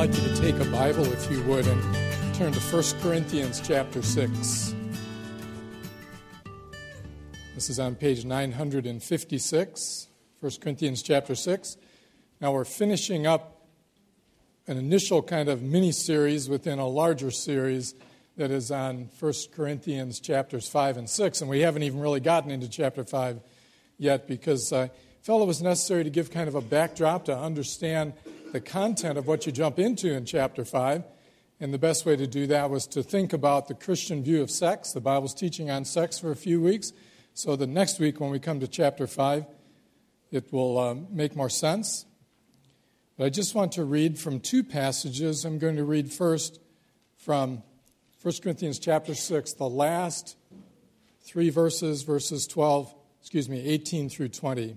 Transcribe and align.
like 0.00 0.14
you 0.14 0.28
to 0.34 0.36
take 0.40 0.58
a 0.58 0.64
Bible, 0.70 1.04
if 1.12 1.30
you 1.30 1.42
would, 1.42 1.66
and 1.66 2.34
turn 2.34 2.50
to 2.50 2.58
1 2.58 2.82
Corinthians 3.02 3.60
chapter 3.60 4.00
6. 4.00 4.74
This 7.54 7.68
is 7.68 7.78
on 7.78 7.96
page 7.96 8.24
956, 8.24 10.08
1 10.40 10.52
Corinthians 10.62 11.02
chapter 11.02 11.34
6. 11.34 11.76
Now 12.40 12.52
we're 12.52 12.64
finishing 12.64 13.26
up 13.26 13.66
an 14.66 14.78
initial 14.78 15.22
kind 15.22 15.50
of 15.50 15.60
mini 15.60 15.92
series 15.92 16.48
within 16.48 16.78
a 16.78 16.88
larger 16.88 17.30
series 17.30 17.94
that 18.38 18.50
is 18.50 18.70
on 18.70 19.10
1 19.18 19.32
Corinthians 19.54 20.18
chapters 20.18 20.66
5 20.66 20.96
and 20.96 21.10
6. 21.10 21.42
And 21.42 21.50
we 21.50 21.60
haven't 21.60 21.82
even 21.82 22.00
really 22.00 22.20
gotten 22.20 22.50
into 22.50 22.70
chapter 22.70 23.04
5 23.04 23.38
yet 23.98 24.26
because 24.26 24.72
I 24.72 24.90
felt 25.20 25.42
it 25.42 25.46
was 25.46 25.60
necessary 25.60 26.04
to 26.04 26.10
give 26.10 26.30
kind 26.30 26.48
of 26.48 26.54
a 26.54 26.62
backdrop 26.62 27.26
to 27.26 27.36
understand 27.36 28.14
the 28.52 28.60
content 28.60 29.18
of 29.18 29.26
what 29.26 29.46
you 29.46 29.52
jump 29.52 29.78
into 29.78 30.12
in 30.12 30.24
chapter 30.24 30.64
5. 30.64 31.04
And 31.60 31.74
the 31.74 31.78
best 31.78 32.06
way 32.06 32.16
to 32.16 32.26
do 32.26 32.46
that 32.46 32.70
was 32.70 32.86
to 32.88 33.02
think 33.02 33.32
about 33.32 33.68
the 33.68 33.74
Christian 33.74 34.22
view 34.22 34.42
of 34.42 34.50
sex. 34.50 34.92
The 34.92 35.00
Bible's 35.00 35.34
teaching 35.34 35.70
on 35.70 35.84
sex 35.84 36.18
for 36.18 36.30
a 36.30 36.36
few 36.36 36.60
weeks. 36.60 36.92
So 37.34 37.54
the 37.54 37.66
next 37.66 37.98
week, 37.98 38.18
when 38.20 38.30
we 38.30 38.38
come 38.38 38.60
to 38.60 38.66
chapter 38.66 39.06
5, 39.06 39.44
it 40.30 40.52
will 40.52 40.78
um, 40.78 41.06
make 41.10 41.36
more 41.36 41.50
sense. 41.50 42.06
But 43.16 43.26
I 43.26 43.28
just 43.30 43.54
want 43.54 43.72
to 43.72 43.84
read 43.84 44.18
from 44.18 44.40
two 44.40 44.64
passages. 44.64 45.44
I'm 45.44 45.58
going 45.58 45.76
to 45.76 45.84
read 45.84 46.10
first 46.10 46.60
from 47.18 47.62
1 48.22 48.34
Corinthians 48.42 48.78
chapter 48.78 49.14
6, 49.14 49.52
the 49.54 49.68
last 49.68 50.36
three 51.22 51.50
verses, 51.50 52.02
verses 52.02 52.46
12, 52.46 52.94
excuse 53.20 53.48
me, 53.48 53.60
18 53.60 54.08
through 54.08 54.28
20. 54.28 54.76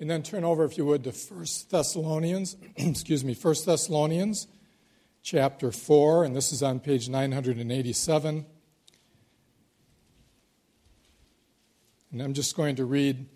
And 0.00 0.10
then 0.10 0.22
turn 0.22 0.44
over, 0.44 0.64
if 0.64 0.76
you 0.76 0.84
would, 0.86 1.04
to 1.04 1.10
1 1.10 1.46
Thessalonians, 1.70 2.56
excuse 2.76 3.24
me, 3.24 3.34
1 3.34 3.54
Thessalonians 3.64 4.48
chapter 5.22 5.70
4, 5.70 6.24
and 6.24 6.34
this 6.34 6.52
is 6.52 6.62
on 6.62 6.80
page 6.80 7.08
987. 7.08 8.44
And 12.12 12.22
I'm 12.22 12.34
just 12.34 12.56
going 12.56 12.76
to 12.76 12.84
read 12.84 13.26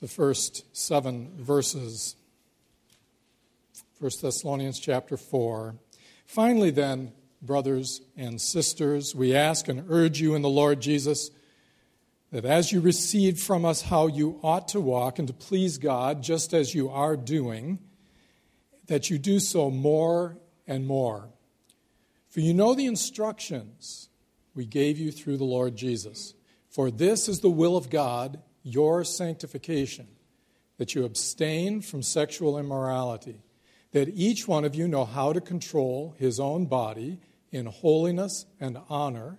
the 0.00 0.08
first 0.08 0.64
seven 0.76 1.32
verses. 1.38 2.16
1 3.98 4.10
Thessalonians 4.20 4.78
chapter 4.78 5.16
4. 5.16 5.74
Finally, 6.26 6.70
then, 6.70 7.12
brothers 7.42 8.00
and 8.16 8.40
sisters, 8.40 9.14
we 9.14 9.34
ask 9.34 9.68
and 9.68 9.84
urge 9.90 10.20
you 10.20 10.34
in 10.34 10.42
the 10.42 10.48
Lord 10.48 10.80
Jesus 10.80 11.30
that 12.30 12.44
as 12.44 12.70
you 12.70 12.80
received 12.80 13.40
from 13.40 13.64
us 13.64 13.82
how 13.82 14.06
you 14.06 14.38
ought 14.42 14.68
to 14.68 14.80
walk 14.80 15.18
and 15.18 15.28
to 15.28 15.34
please 15.34 15.78
God, 15.78 16.22
just 16.22 16.54
as 16.54 16.74
you 16.74 16.88
are 16.88 17.16
doing, 17.16 17.78
that 18.86 19.10
you 19.10 19.18
do 19.18 19.40
so 19.40 19.70
more 19.70 20.36
and 20.66 20.86
more. 20.86 21.28
For 22.28 22.40
you 22.40 22.54
know 22.54 22.74
the 22.74 22.86
instructions 22.86 24.08
we 24.54 24.64
gave 24.64 24.98
you 24.98 25.10
through 25.10 25.36
the 25.36 25.44
Lord 25.44 25.76
Jesus. 25.76 26.34
For 26.68 26.90
this 26.90 27.28
is 27.28 27.40
the 27.40 27.50
will 27.50 27.76
of 27.76 27.90
God, 27.90 28.40
your 28.62 29.02
sanctification, 29.02 30.06
that 30.78 30.94
you 30.94 31.04
abstain 31.04 31.80
from 31.80 32.02
sexual 32.02 32.58
immorality, 32.58 33.42
that 33.90 34.08
each 34.08 34.46
one 34.46 34.64
of 34.64 34.76
you 34.76 34.86
know 34.86 35.04
how 35.04 35.32
to 35.32 35.40
control 35.40 36.14
his 36.18 36.38
own 36.38 36.66
body 36.66 37.18
in 37.50 37.66
holiness 37.66 38.46
and 38.60 38.78
honor 38.88 39.38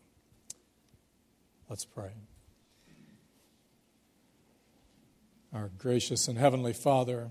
Let's 1.71 1.85
pray. 1.85 2.11
Our 5.53 5.71
gracious 5.77 6.27
and 6.27 6.37
heavenly 6.37 6.73
Father, 6.73 7.29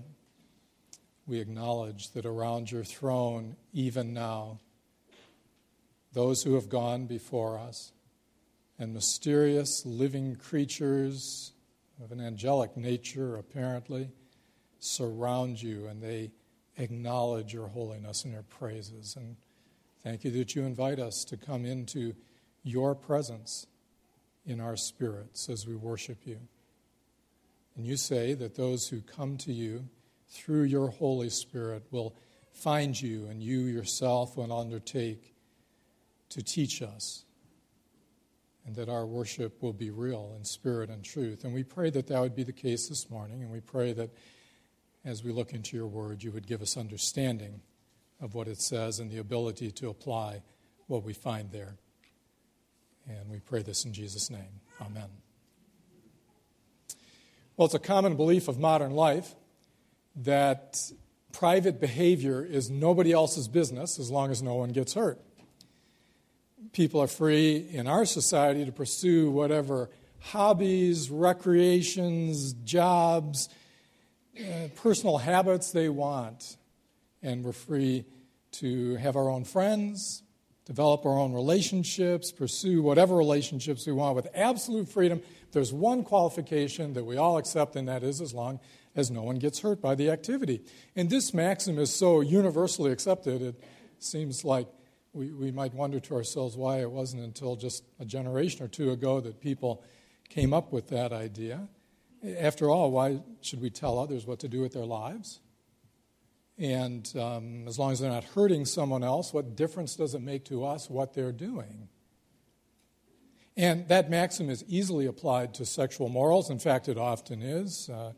we 1.27 1.39
acknowledge 1.39 2.09
that 2.13 2.25
around 2.25 2.71
your 2.71 2.83
throne, 2.83 3.55
even 3.71 4.15
now, 4.15 4.57
those 6.13 6.41
who 6.41 6.55
have 6.55 6.69
gone 6.69 7.05
before 7.05 7.59
us 7.59 7.91
and 8.79 8.95
mysterious 8.95 9.85
living 9.85 10.35
creatures 10.37 11.51
of 12.03 12.11
an 12.11 12.19
angelic 12.19 12.75
nature, 12.75 13.35
apparently, 13.35 14.09
surround 14.79 15.61
you 15.61 15.85
and 15.85 16.01
they 16.01 16.31
acknowledge 16.77 17.53
your 17.53 17.67
holiness 17.67 18.23
and 18.23 18.33
your 18.33 18.41
praises. 18.41 19.15
And 19.15 19.35
thank 20.03 20.23
you 20.23 20.31
that 20.31 20.55
you 20.55 20.63
invite 20.63 20.97
us 20.97 21.23
to 21.25 21.37
come 21.37 21.63
into 21.63 22.15
your 22.63 22.95
presence 22.95 23.67
in 24.45 24.59
our 24.59 24.75
spirits 24.75 25.49
as 25.49 25.67
we 25.67 25.75
worship 25.75 26.25
you. 26.25 26.39
And 27.75 27.85
you 27.85 27.97
say 27.97 28.33
that 28.33 28.55
those 28.55 28.87
who 28.87 29.01
come 29.01 29.37
to 29.37 29.53
you 29.53 29.87
through 30.27 30.63
your 30.63 30.89
Holy 30.89 31.29
Spirit 31.29 31.83
will 31.91 32.15
find 32.53 32.99
you, 32.99 33.27
and 33.27 33.41
you 33.41 33.61
yourself 33.61 34.37
will 34.37 34.51
undertake 34.51 35.33
to 36.29 36.43
teach 36.43 36.81
us, 36.81 37.23
and 38.65 38.75
that 38.75 38.89
our 38.89 39.05
worship 39.05 39.61
will 39.61 39.73
be 39.73 39.89
real 39.89 40.33
in 40.37 40.43
spirit 40.43 40.89
and 40.89 41.03
truth. 41.03 41.43
And 41.43 41.53
we 41.53 41.63
pray 41.63 41.89
that 41.91 42.07
that 42.07 42.19
would 42.19 42.35
be 42.35 42.43
the 42.43 42.51
case 42.51 42.87
this 42.87 43.09
morning, 43.09 43.41
and 43.41 43.51
we 43.51 43.61
pray 43.61 43.93
that 43.93 44.09
as 45.03 45.23
we 45.23 45.31
look 45.31 45.53
into 45.53 45.75
your 45.75 45.87
word, 45.87 46.23
you 46.23 46.31
would 46.31 46.45
give 46.45 46.61
us 46.61 46.77
understanding 46.77 47.61
of 48.19 48.35
what 48.35 48.47
it 48.47 48.61
says 48.61 48.99
and 48.99 49.09
the 49.09 49.17
ability 49.17 49.71
to 49.71 49.89
apply 49.89 50.43
what 50.87 51.03
we 51.03 51.13
find 51.13 51.51
there. 51.51 51.77
And 53.07 53.29
we 53.29 53.39
pray 53.39 53.61
this 53.61 53.85
in 53.85 53.93
Jesus' 53.93 54.29
name. 54.29 54.61
Amen. 54.81 55.09
Well, 57.57 57.65
it's 57.65 57.75
a 57.75 57.79
common 57.79 58.15
belief 58.15 58.47
of 58.47 58.59
modern 58.59 58.91
life 58.91 59.35
that 60.15 60.91
private 61.31 61.79
behavior 61.79 62.43
is 62.43 62.69
nobody 62.69 63.11
else's 63.11 63.47
business 63.47 63.99
as 63.99 64.09
long 64.09 64.31
as 64.31 64.41
no 64.41 64.55
one 64.55 64.69
gets 64.69 64.93
hurt. 64.93 65.19
People 66.73 67.01
are 67.01 67.07
free 67.07 67.67
in 67.71 67.87
our 67.87 68.05
society 68.05 68.65
to 68.65 68.71
pursue 68.71 69.29
whatever 69.29 69.89
hobbies, 70.19 71.09
recreations, 71.09 72.53
jobs, 72.53 73.49
uh, 74.39 74.67
personal 74.75 75.17
habits 75.17 75.71
they 75.71 75.89
want. 75.89 76.57
And 77.21 77.43
we're 77.43 77.51
free 77.51 78.05
to 78.53 78.95
have 78.95 79.15
our 79.15 79.29
own 79.29 79.43
friends, 79.43 80.23
develop 80.65 81.05
our 81.05 81.17
own 81.17 81.33
relationships, 81.33 82.31
pursue 82.31 82.81
whatever 82.81 83.15
relationships 83.15 83.85
we 83.87 83.93
want 83.93 84.15
with 84.15 84.27
absolute 84.33 84.87
freedom. 84.87 85.21
There's 85.51 85.73
one 85.73 86.03
qualification 86.03 86.93
that 86.93 87.03
we 87.03 87.17
all 87.17 87.37
accept, 87.37 87.75
and 87.75 87.87
that 87.87 88.03
is 88.03 88.21
as 88.21 88.33
long 88.33 88.59
as 88.95 89.09
no 89.09 89.23
one 89.23 89.37
gets 89.37 89.59
hurt 89.59 89.81
by 89.81 89.95
the 89.95 90.09
activity. 90.09 90.61
And 90.95 91.09
this 91.09 91.33
maxim 91.33 91.79
is 91.79 91.93
so 91.93 92.21
universally 92.21 92.91
accepted, 92.91 93.41
it 93.41 93.63
seems 93.99 94.43
like 94.43 94.67
we, 95.13 95.31
we 95.31 95.51
might 95.51 95.73
wonder 95.73 95.99
to 95.99 96.15
ourselves 96.15 96.55
why 96.55 96.79
it 96.79 96.91
wasn't 96.91 97.23
until 97.23 97.55
just 97.55 97.83
a 97.99 98.05
generation 98.05 98.63
or 98.63 98.67
two 98.67 98.91
ago 98.91 99.19
that 99.19 99.41
people 99.41 99.83
came 100.29 100.53
up 100.53 100.71
with 100.71 100.89
that 100.89 101.11
idea. 101.11 101.67
After 102.39 102.69
all, 102.69 102.91
why 102.91 103.21
should 103.41 103.61
we 103.61 103.69
tell 103.69 103.97
others 103.97 104.25
what 104.25 104.39
to 104.39 104.47
do 104.47 104.61
with 104.61 104.73
their 104.73 104.85
lives? 104.85 105.39
And 106.61 107.11
um, 107.17 107.67
as 107.67 107.79
long 107.79 107.91
as 107.91 108.01
they're 108.01 108.11
not 108.11 108.23
hurting 108.23 108.65
someone 108.65 109.03
else, 109.03 109.33
what 109.33 109.55
difference 109.55 109.95
does 109.95 110.13
it 110.13 110.21
make 110.21 110.45
to 110.45 110.63
us 110.63 110.91
what 110.91 111.15
they're 111.15 111.31
doing? 111.31 111.89
And 113.57 113.87
that 113.87 114.11
maxim 114.11 114.47
is 114.47 114.63
easily 114.67 115.07
applied 115.07 115.55
to 115.55 115.65
sexual 115.65 116.07
morals. 116.07 116.51
In 116.51 116.59
fact, 116.59 116.87
it 116.87 116.99
often 116.99 117.41
is. 117.41 117.89
Uh, 117.89 118.13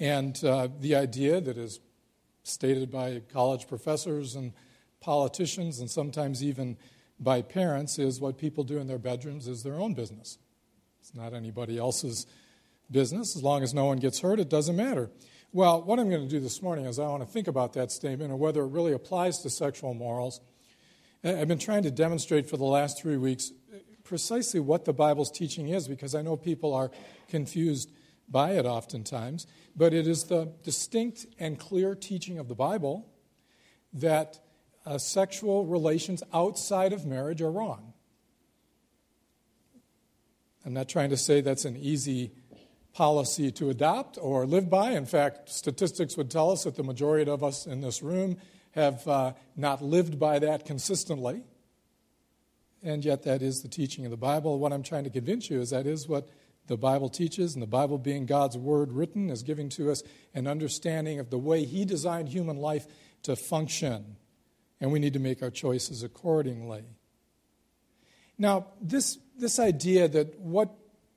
and 0.00 0.42
uh, 0.44 0.66
the 0.80 0.96
idea 0.96 1.40
that 1.40 1.56
is 1.56 1.78
stated 2.42 2.90
by 2.90 3.22
college 3.32 3.68
professors 3.68 4.34
and 4.34 4.52
politicians, 5.00 5.78
and 5.78 5.88
sometimes 5.88 6.42
even 6.42 6.76
by 7.20 7.40
parents, 7.40 8.00
is 8.00 8.20
what 8.20 8.36
people 8.36 8.64
do 8.64 8.78
in 8.78 8.88
their 8.88 8.98
bedrooms 8.98 9.46
is 9.46 9.62
their 9.62 9.76
own 9.76 9.94
business. 9.94 10.38
It's 11.00 11.14
not 11.14 11.34
anybody 11.34 11.78
else's 11.78 12.26
business. 12.90 13.36
As 13.36 13.44
long 13.44 13.62
as 13.62 13.72
no 13.72 13.84
one 13.84 13.98
gets 13.98 14.20
hurt, 14.20 14.40
it 14.40 14.48
doesn't 14.48 14.74
matter. 14.74 15.08
Well, 15.52 15.82
what 15.82 15.98
I'm 15.98 16.10
going 16.10 16.22
to 16.22 16.28
do 16.28 16.40
this 16.40 16.60
morning 16.60 16.84
is 16.86 16.98
I 16.98 17.06
want 17.06 17.22
to 17.22 17.28
think 17.28 17.48
about 17.48 17.72
that 17.74 17.90
statement 17.90 18.30
and 18.30 18.38
whether 18.38 18.62
it 18.62 18.68
really 18.68 18.92
applies 18.92 19.38
to 19.38 19.50
sexual 19.50 19.94
morals. 19.94 20.40
I've 21.24 21.48
been 21.48 21.58
trying 21.58 21.84
to 21.84 21.90
demonstrate 21.90 22.48
for 22.48 22.56
the 22.56 22.64
last 22.64 23.00
three 23.00 23.16
weeks 23.16 23.52
precisely 24.04 24.60
what 24.60 24.84
the 24.84 24.92
Bible's 24.92 25.30
teaching 25.30 25.68
is 25.68 25.88
because 25.88 26.14
I 26.14 26.22
know 26.22 26.36
people 26.36 26.74
are 26.74 26.90
confused 27.28 27.90
by 28.28 28.52
it 28.52 28.66
oftentimes. 28.66 29.46
But 29.74 29.94
it 29.94 30.06
is 30.06 30.24
the 30.24 30.52
distinct 30.62 31.26
and 31.38 31.58
clear 31.58 31.94
teaching 31.94 32.38
of 32.38 32.48
the 32.48 32.54
Bible 32.54 33.08
that 33.92 34.40
uh, 34.84 34.98
sexual 34.98 35.64
relations 35.64 36.22
outside 36.32 36.92
of 36.92 37.06
marriage 37.06 37.40
are 37.40 37.50
wrong. 37.50 37.92
I'm 40.64 40.74
not 40.74 40.88
trying 40.88 41.10
to 41.10 41.16
say 41.16 41.40
that's 41.40 41.64
an 41.64 41.76
easy 41.76 42.32
policy 42.96 43.50
to 43.52 43.68
adopt 43.68 44.16
or 44.18 44.46
live 44.46 44.70
by. 44.70 44.92
In 44.92 45.04
fact, 45.04 45.50
statistics 45.50 46.16
would 46.16 46.30
tell 46.30 46.50
us 46.50 46.64
that 46.64 46.76
the 46.76 46.82
majority 46.82 47.30
of 47.30 47.44
us 47.44 47.66
in 47.66 47.82
this 47.82 48.02
room 48.02 48.38
have 48.70 49.06
uh, 49.06 49.34
not 49.54 49.82
lived 49.82 50.18
by 50.18 50.38
that 50.38 50.64
consistently. 50.64 51.42
And 52.82 53.04
yet, 53.04 53.24
that 53.24 53.42
is 53.42 53.60
the 53.60 53.68
teaching 53.68 54.06
of 54.06 54.10
the 54.10 54.16
Bible. 54.16 54.58
What 54.58 54.72
I'm 54.72 54.82
trying 54.82 55.04
to 55.04 55.10
convince 55.10 55.50
you 55.50 55.60
is 55.60 55.70
that 55.70 55.86
is 55.86 56.08
what 56.08 56.30
the 56.68 56.78
Bible 56.78 57.10
teaches, 57.10 57.54
and 57.54 57.62
the 57.62 57.66
Bible 57.66 57.98
being 57.98 58.24
God's 58.24 58.56
word 58.56 58.90
written 58.90 59.28
is 59.28 59.42
giving 59.42 59.68
to 59.70 59.90
us 59.90 60.02
an 60.34 60.46
understanding 60.46 61.20
of 61.20 61.28
the 61.28 61.38
way 61.38 61.64
He 61.64 61.84
designed 61.84 62.30
human 62.30 62.56
life 62.56 62.86
to 63.24 63.36
function. 63.36 64.16
And 64.80 64.90
we 64.90 65.00
need 65.00 65.12
to 65.12 65.18
make 65.18 65.42
our 65.42 65.50
choices 65.50 66.02
accordingly. 66.02 66.84
Now, 68.38 68.68
this, 68.80 69.18
this 69.38 69.58
idea 69.58 70.08
that 70.08 70.40
what 70.40 70.74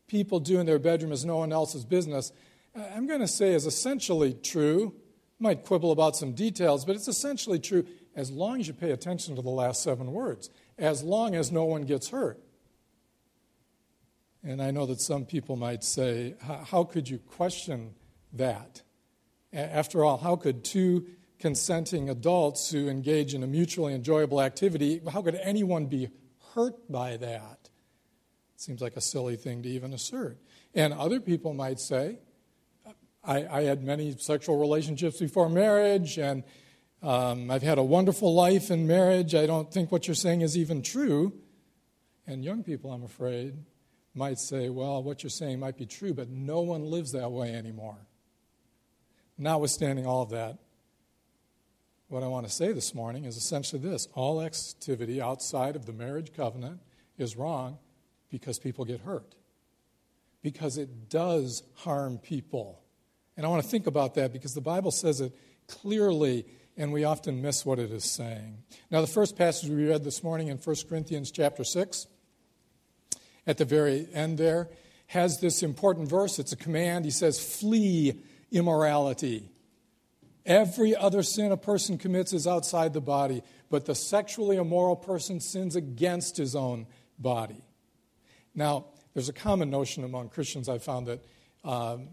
people 0.10 0.42
do 0.42 0.60
in 0.60 0.66
their 0.66 0.80
bedroom 0.80 1.14
is 1.14 1.24
no 1.24 1.38
one 1.38 1.54
else's 1.54 1.86
business, 1.86 2.34
I'm 2.76 3.08
going 3.08 3.22
to 3.22 3.28
say 3.28 3.54
is 3.54 3.66
essentially 3.66 4.34
true. 4.34 4.94
Might 5.40 5.64
quibble 5.64 5.94
about 5.94 6.18
some 6.18 6.34
details, 6.34 6.84
but 6.84 6.98
it's 6.98 7.08
essentially 7.08 7.60
true 7.60 7.86
as 8.14 8.30
long 8.30 8.60
as 8.60 8.68
you 8.68 8.74
pay 8.74 8.92
attention 8.92 9.38
to 9.38 9.42
the 9.42 9.50
last 9.50 9.82
seven 9.82 10.12
words, 10.12 10.50
as 10.78 11.02
long 11.02 11.34
as 11.34 11.52
no 11.52 11.64
one 11.64 11.84
gets 11.84 12.10
hurt. 12.10 12.38
And 14.44 14.62
I 14.62 14.72
know 14.72 14.86
that 14.86 15.00
some 15.00 15.26
people 15.26 15.56
might 15.56 15.84
say, 15.84 16.36
how 16.42 16.84
could 16.84 17.10
you 17.10 17.20
question 17.20 17.94
that? 18.34 18.82
After 19.54 20.04
all, 20.04 20.18
how 20.18 20.36
could 20.36 20.64
two 20.66 21.08
consenting 21.40 22.10
adults 22.10 22.70
who 22.70 22.90
engage 22.90 23.34
in 23.34 23.44
a 23.44 23.48
mutually 23.48 23.94
enjoyable 23.94 24.42
activity, 24.42 25.02
how 25.12 25.22
could 25.22 25.36
anyone 25.36 25.86
be 25.86 26.10
hurt 26.54 26.92
by 26.92 27.16
that? 27.18 27.69
Seems 28.60 28.82
like 28.82 28.98
a 28.98 29.02
silly 29.02 29.38
thing 29.38 29.64
to 29.64 29.70
even 29.70 29.94
assert. 29.94 30.38
And 30.76 30.94
other 30.94 31.22
people 31.22 31.54
might 31.54 31.80
say, 31.80 32.20
I, 33.24 33.48
I 33.48 33.62
had 33.62 33.86
many 33.86 34.14
sexual 34.18 34.60
relationships 34.60 35.18
before 35.18 35.48
marriage, 35.48 36.18
and 36.18 36.44
um, 37.02 37.50
I've 37.50 37.64
had 37.64 37.78
a 37.78 37.84
wonderful 37.84 38.36
life 38.36 38.70
in 38.70 38.86
marriage. 38.86 39.34
I 39.34 39.46
don't 39.46 39.72
think 39.72 39.94
what 39.94 40.10
you're 40.10 40.16
saying 40.16 40.42
is 40.42 40.58
even 40.58 40.82
true. 40.82 41.32
And 42.28 42.44
young 42.44 42.62
people, 42.62 42.92
I'm 42.92 43.06
afraid, 43.06 43.56
might 44.14 44.40
say, 44.40 44.68
well, 44.68 45.02
what 45.04 45.24
you're 45.24 45.30
saying 45.30 45.62
might 45.62 45.78
be 45.78 45.86
true, 45.86 46.14
but 46.14 46.28
no 46.28 46.60
one 46.60 46.84
lives 46.84 47.14
that 47.14 47.32
way 47.32 47.56
anymore. 47.56 47.96
Notwithstanding 49.38 50.06
all 50.06 50.24
of 50.24 50.32
that, 50.32 50.58
what 52.10 52.24
I 52.24 52.28
want 52.28 52.46
to 52.46 52.52
say 52.52 52.74
this 52.74 52.94
morning 52.94 53.24
is 53.24 53.38
essentially 53.38 53.82
this 53.82 54.10
all 54.16 54.42
activity 54.42 55.22
outside 55.22 55.78
of 55.78 55.86
the 55.86 55.94
marriage 55.94 56.34
covenant 56.36 56.82
is 57.18 57.38
wrong 57.38 57.78
because 58.30 58.60
people 58.60 58.86
get 58.86 59.02
hurt, 59.02 59.36
because 60.42 60.78
it 60.78 61.10
does 61.10 61.64
harm 61.76 62.18
people. 62.18 62.82
And 63.38 63.46
I 63.46 63.50
want 63.50 63.64
to 63.64 63.70
think 63.70 63.88
about 63.88 64.16
that 64.16 64.34
because 64.34 64.54
the 64.54 64.62
Bible 64.62 64.92
says 64.92 65.22
it 65.22 65.34
clearly 65.68 66.46
and 66.78 66.94
we 66.94 67.04
often 67.04 67.42
miss 67.42 67.66
what 67.66 67.80
it 67.80 67.92
is 67.92 68.06
saying. 68.06 68.58
Now, 68.90 69.02
the 69.02 69.08
first 69.08 69.38
passage 69.38 69.70
we 69.70 69.88
read 69.88 70.04
this 70.04 70.24
morning 70.24 70.48
in 70.48 70.58
1 70.58 70.76
Corinthians 70.88 71.30
chapter 71.32 71.64
6 71.64 72.08
at 73.50 73.58
the 73.58 73.66
very 73.66 74.08
end 74.14 74.38
there, 74.38 74.70
has 75.08 75.40
this 75.40 75.64
important 75.64 76.08
verse. 76.08 76.38
It's 76.38 76.52
a 76.52 76.56
command. 76.56 77.04
He 77.04 77.12
says, 77.12 77.44
Flee 77.44 78.22
immorality. 78.52 79.50
Every 80.46 80.96
other 80.96 81.24
sin 81.24 81.52
a 81.52 81.58
person 81.58 81.98
commits 81.98 82.32
is 82.32 82.46
outside 82.46 82.94
the 82.94 83.02
body, 83.02 83.42
but 83.72 83.86
the 83.86 83.96
sexually 83.96 84.58
immoral 84.58 84.96
person 84.96 85.40
sins 85.40 85.76
against 85.76 86.38
his 86.38 86.56
own 86.56 86.86
body. 87.18 87.64
Now, 88.56 88.86
there's 89.14 89.30
a 89.30 89.34
common 89.34 89.70
notion 89.70 90.04
among 90.04 90.30
Christians 90.30 90.70
I've 90.70 90.84
found 90.84 91.08
that 91.08 91.24
um, 91.64 92.08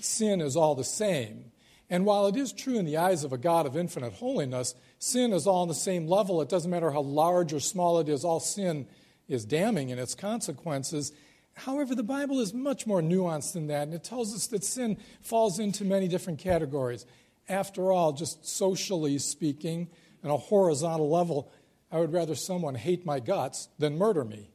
sin 0.00 0.40
is 0.40 0.56
all 0.56 0.74
the 0.74 0.84
same. 0.84 1.52
And 1.90 2.06
while 2.06 2.26
it 2.26 2.36
is 2.36 2.52
true 2.52 2.78
in 2.78 2.86
the 2.86 2.96
eyes 2.96 3.24
of 3.24 3.32
a 3.32 3.38
God 3.38 3.66
of 3.66 3.76
infinite 3.76 4.14
holiness, 4.14 4.74
sin 4.98 5.32
is 5.32 5.46
all 5.46 5.62
on 5.62 5.68
the 5.68 5.74
same 5.74 6.06
level. 6.06 6.40
It 6.40 6.48
doesn't 6.48 6.70
matter 6.70 6.90
how 6.90 7.02
large 7.02 7.52
or 7.52 7.60
small 7.60 8.00
it 8.00 8.08
is, 8.08 8.24
all 8.24 8.40
sin 8.40 8.86
is 9.28 9.44
damning 9.44 9.90
in 9.90 9.98
its 9.98 10.14
consequences. 10.14 11.12
However, 11.54 11.94
the 11.94 12.02
Bible 12.02 12.40
is 12.40 12.52
much 12.52 12.86
more 12.86 13.00
nuanced 13.00 13.52
than 13.52 13.68
that, 13.68 13.82
and 13.82 13.94
it 13.94 14.02
tells 14.02 14.34
us 14.34 14.46
that 14.48 14.64
sin 14.64 14.96
falls 15.22 15.58
into 15.58 15.84
many 15.84 16.08
different 16.08 16.38
categories. 16.38 17.06
After 17.48 17.92
all, 17.92 18.12
just 18.12 18.46
socially 18.46 19.18
speaking, 19.18 19.88
on 20.24 20.30
a 20.30 20.36
horizontal 20.36 21.10
level, 21.10 21.52
I 21.92 22.00
would 22.00 22.12
rather 22.12 22.34
someone 22.34 22.74
hate 22.74 23.04
my 23.04 23.20
guts 23.20 23.68
than 23.78 23.98
murder 23.98 24.24
me, 24.24 24.50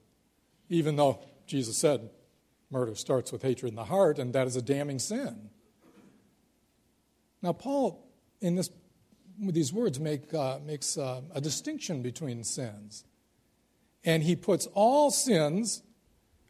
even 0.69 0.95
though 0.95 1.19
Jesus 1.45 1.77
said 1.77 2.10
murder 2.71 2.95
starts 2.95 3.31
with 3.31 3.42
hatred 3.42 3.71
in 3.71 3.75
the 3.75 3.86
heart, 3.86 4.19
and 4.19 4.33
that 4.33 4.48
is 4.48 4.56
a 4.56 4.62
damning 4.62 5.00
sin. 5.00 5.50
Now, 7.42 7.54
Paul, 7.54 8.07
in 8.42 8.56
this, 8.56 8.69
with 9.44 9.56
these 9.56 9.74
words, 9.74 10.00
make, 10.00 10.33
uh, 10.33 10.60
makes 10.66 10.98
uh, 10.98 11.21
a 11.33 11.42
distinction 11.42 12.01
between 12.01 12.44
sins. 12.44 13.06
And 14.04 14.24
he 14.24 14.36
puts 14.36 14.68
all 14.74 15.12
sins 15.12 15.81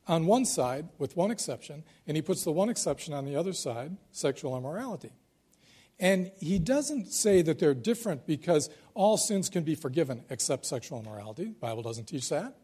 on 0.07 0.25
one 0.25 0.45
side, 0.45 0.89
with 0.97 1.15
one 1.15 1.31
exception, 1.31 1.83
and 2.07 2.17
he 2.17 2.21
puts 2.21 2.43
the 2.43 2.51
one 2.51 2.69
exception 2.69 3.13
on 3.13 3.25
the 3.25 3.35
other 3.35 3.53
side 3.53 3.95
sexual 4.11 4.57
immorality. 4.57 5.11
And 5.99 6.31
he 6.39 6.59
doesn't 6.59 7.11
say 7.11 7.41
that 7.41 7.59
they're 7.59 7.73
different 7.73 8.25
because 8.25 8.69
all 8.93 9.17
sins 9.17 9.49
can 9.49 9.63
be 9.63 9.75
forgiven 9.75 10.23
except 10.29 10.65
sexual 10.65 10.99
immorality. 10.99 11.45
The 11.45 11.59
Bible 11.59 11.83
doesn't 11.83 12.05
teach 12.05 12.29
that. 12.29 12.55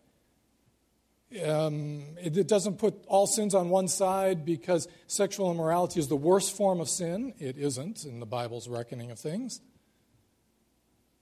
Um, 1.43 2.03
it, 2.21 2.37
it 2.37 2.47
doesn't 2.47 2.77
put 2.77 3.03
all 3.07 3.27
sins 3.27 3.55
on 3.55 3.69
one 3.69 3.87
side 3.87 4.45
because 4.45 4.87
sexual 5.07 5.51
immorality 5.51 5.99
is 5.99 6.07
the 6.07 6.15
worst 6.15 6.55
form 6.55 6.79
of 6.79 6.87
sin. 6.87 7.33
It 7.39 7.57
isn't 7.57 8.05
in 8.05 8.19
the 8.19 8.25
Bible's 8.25 8.67
reckoning 8.69 9.11
of 9.11 9.19
things. 9.19 9.59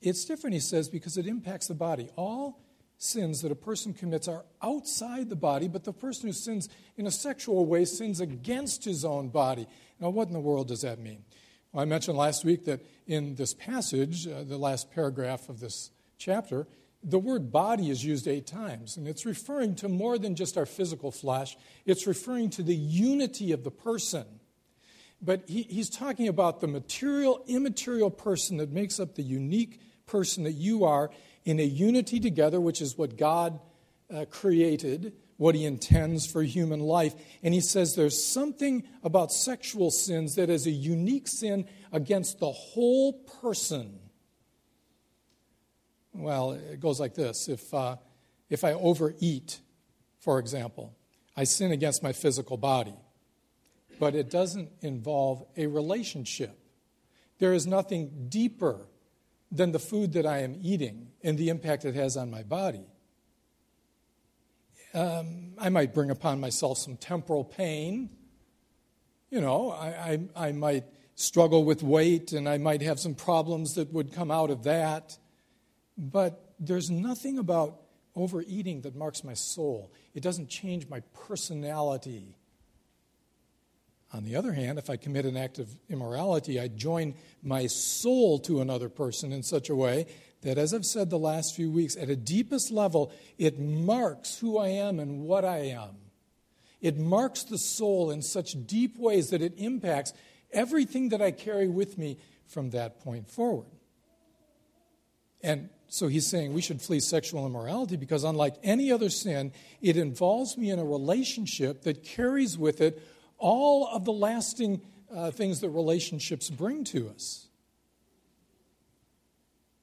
It's 0.02 0.26
different, 0.26 0.54
he 0.54 0.60
says, 0.60 0.90
because 0.90 1.18
it 1.18 1.26
impacts 1.26 1.68
the 1.68 1.74
body. 1.74 2.10
All 2.18 2.60
sins 2.98 3.42
that 3.42 3.52
a 3.52 3.56
person 3.56 3.94
commits 3.94 4.28
are 4.28 4.46
outside 4.62 5.30
the 5.30 5.36
body, 5.36 5.68
but 5.68 5.84
the 5.84 5.94
person 5.94 6.28
who 6.28 6.34
sins 6.34 6.70
in 6.98 7.08
a 7.08 7.12
sexual 7.12 7.66
way 7.66 7.86
sins 7.86 8.20
against 8.20 8.84
his 8.84 9.04
own 9.06 9.30
body. 9.30 9.68
Now, 10.00 10.10
what 10.10 10.28
in 10.28 10.34
the 10.34 10.40
world 10.40 10.68
does 10.68 10.82
that 10.82 11.00
mean? 11.00 11.24
Well, 11.72 11.82
I 11.82 11.86
mentioned 11.86 12.18
last 12.18 12.46
week 12.46 12.66
that 12.66 12.82
in 13.08 13.36
this 13.36 13.54
passage, 13.54 14.28
uh, 14.28 14.44
the 14.44 14.58
last 14.58 14.92
paragraph 14.92 15.50
of 15.50 15.60
this 15.60 15.90
chapter, 16.18 16.68
the 17.04 17.20
word 17.20 17.52
body 17.52 17.90
is 17.90 18.04
used 18.04 18.28
eight 18.28 18.48
times, 18.48 18.98
and 18.98 19.08
it's 19.08 19.26
referring 19.26 19.76
to 19.76 19.90
more 19.90 20.18
than 20.18 20.36
just 20.36 20.58
our 20.58 20.66
physical 20.66 21.12
flesh, 21.12 21.58
it's 21.86 22.08
referring 22.08 22.50
to 22.52 22.64
the 22.64 22.76
unity 22.76 23.52
of 23.52 23.64
the 23.64 23.72
person. 23.72 24.26
But 25.22 25.44
he, 25.48 25.64
he's 25.64 25.90
talking 25.90 26.28
about 26.28 26.62
the 26.62 26.68
material, 26.68 27.44
immaterial 27.48 28.10
person 28.10 28.58
that 28.58 28.72
makes 28.72 29.00
up 29.00 29.16
the 29.16 29.24
unique 29.24 29.80
person 30.06 30.44
that 30.44 30.52
you 30.52 30.84
are 30.86 31.12
in 31.46 31.60
a 31.60 31.64
unity 31.64 32.20
together, 32.20 32.60
which 32.60 32.82
is 32.82 32.98
what 32.98 33.18
God 33.18 33.60
uh, 34.14 34.26
created, 34.30 35.14
what 35.38 35.56
He 35.56 35.66
intends 35.66 36.26
for 36.26 36.44
human 36.44 36.82
life. 36.82 37.16
And 37.42 37.54
He 37.54 37.62
says 37.62 37.96
there's 37.96 38.22
something 38.22 38.84
about 39.02 39.32
sexual 39.32 39.92
sins 39.92 40.36
that 40.36 40.50
is 40.50 40.68
a 40.68 40.72
unique 40.72 41.28
sin 41.28 41.68
against 41.92 42.40
the 42.40 42.52
whole 42.52 43.14
person. 43.14 44.00
Well, 46.14 46.52
it 46.52 46.80
goes 46.80 47.00
like 47.00 47.16
this 47.16 47.50
if, 47.50 47.74
uh, 47.74 47.98
if 48.50 48.64
I 48.64 48.74
overeat, 48.74 49.60
for 50.20 50.40
example, 50.40 50.94
I 51.36 51.44
sin 51.44 51.72
against 51.72 52.04
my 52.04 52.14
physical 52.14 52.58
body, 52.58 52.96
but 54.00 54.14
it 54.16 54.30
doesn't 54.30 54.70
involve 54.82 55.44
a 55.58 55.66
relationship. 55.66 56.58
There 57.40 57.54
is 57.54 57.66
nothing 57.66 58.28
deeper 58.30 58.88
than 59.52 59.72
the 59.72 59.80
food 59.80 60.14
that 60.14 60.26
I 60.26 60.40
am 60.40 60.58
eating 60.62 61.10
and 61.24 61.38
the 61.38 61.50
impact 61.50 61.86
it 61.86 61.96
has 61.96 62.16
on 62.16 62.30
my 62.30 62.44
body. 62.44 62.86
Um, 64.94 65.54
I 65.58 65.70
might 65.70 65.94
bring 65.94 66.12
upon 66.12 66.40
myself 66.40 66.78
some 66.78 66.98
temporal 66.98 67.44
pain. 67.44 68.10
You 69.32 69.42
know, 69.42 69.72
I, 69.72 70.20
I, 70.36 70.48
I 70.48 70.52
might 70.52 70.86
struggle 71.16 71.64
with 71.66 71.82
weight 71.82 72.34
and 72.34 72.48
I 72.48 72.60
might 72.60 72.82
have 72.82 73.00
some 73.00 73.16
problems 73.16 73.76
that 73.76 73.92
would 73.92 74.14
come 74.14 74.30
out 74.30 74.52
of 74.52 74.64
that. 74.64 75.18
But 75.98 76.54
there's 76.60 76.90
nothing 76.90 77.38
about 77.38 77.80
overeating 78.16 78.82
that 78.82 78.96
marks 78.96 79.24
my 79.24 79.34
soul. 79.34 79.92
It 80.14 80.24
doesn't 80.24 80.50
change 80.50 80.88
my 80.88 81.02
personality. 81.28 82.36
On 84.12 84.24
the 84.24 84.36
other 84.36 84.54
hand, 84.54 84.78
if 84.78 84.90
I 84.90 84.98
commit 84.98 85.26
an 85.26 85.36
act 85.36 85.58
of 85.58 85.76
immorality, 85.90 86.60
I 86.60 86.68
join 86.68 87.16
my 87.42 87.66
soul 87.66 88.38
to 88.40 88.62
another 88.62 88.88
person 88.88 89.32
in 89.34 89.42
such 89.42 89.70
a 89.70 89.76
way 89.76 90.06
that, 90.42 90.60
as 90.60 90.74
I've 90.74 90.86
said 90.86 91.10
the 91.10 91.18
last 91.18 91.56
few 91.56 91.72
weeks, 91.72 91.96
at 91.96 92.10
a 92.10 92.16
deepest 92.16 92.70
level, 92.70 93.12
it 93.40 93.60
marks 93.60 94.38
who 94.38 94.60
I 94.60 94.68
am 94.68 95.00
and 95.00 95.24
what 95.24 95.44
I 95.44 95.70
am. 95.70 95.96
It 96.80 96.98
marks 96.98 97.44
the 97.44 97.58
soul 97.58 98.12
in 98.12 98.22
such 98.22 98.68
deep 98.68 98.98
ways 99.00 99.30
that 99.32 99.42
it 99.42 99.54
impacts 99.58 100.14
everything 100.52 101.10
that 101.10 101.22
I 101.22 101.32
carry 101.32 101.68
with 101.68 101.98
me 101.98 102.20
from 102.46 102.70
that 102.72 103.00
point 103.00 103.32
forward. 103.32 103.68
And 105.42 105.70
so 105.94 106.08
he's 106.08 106.26
saying 106.26 106.54
we 106.54 106.62
should 106.64 106.82
flee 106.82 107.00
sexual 107.00 107.46
immorality 107.46 107.98
because, 107.98 108.24
unlike 108.24 108.56
any 108.64 108.92
other 108.92 109.12
sin, 109.12 109.52
it 109.80 109.96
involves 109.96 110.58
me 110.58 110.72
in 110.72 110.80
a 110.80 110.84
relationship 110.84 111.84
that 111.84 112.04
carries 112.04 112.58
with 112.58 112.82
it 112.82 113.00
all 113.38 113.88
of 113.90 114.04
the 114.04 114.12
lasting 114.12 114.82
uh, 115.16 115.30
things 115.30 115.62
that 115.62 115.70
relationships 115.70 116.50
bring 116.50 116.84
to 116.86 117.10
us. 117.10 117.48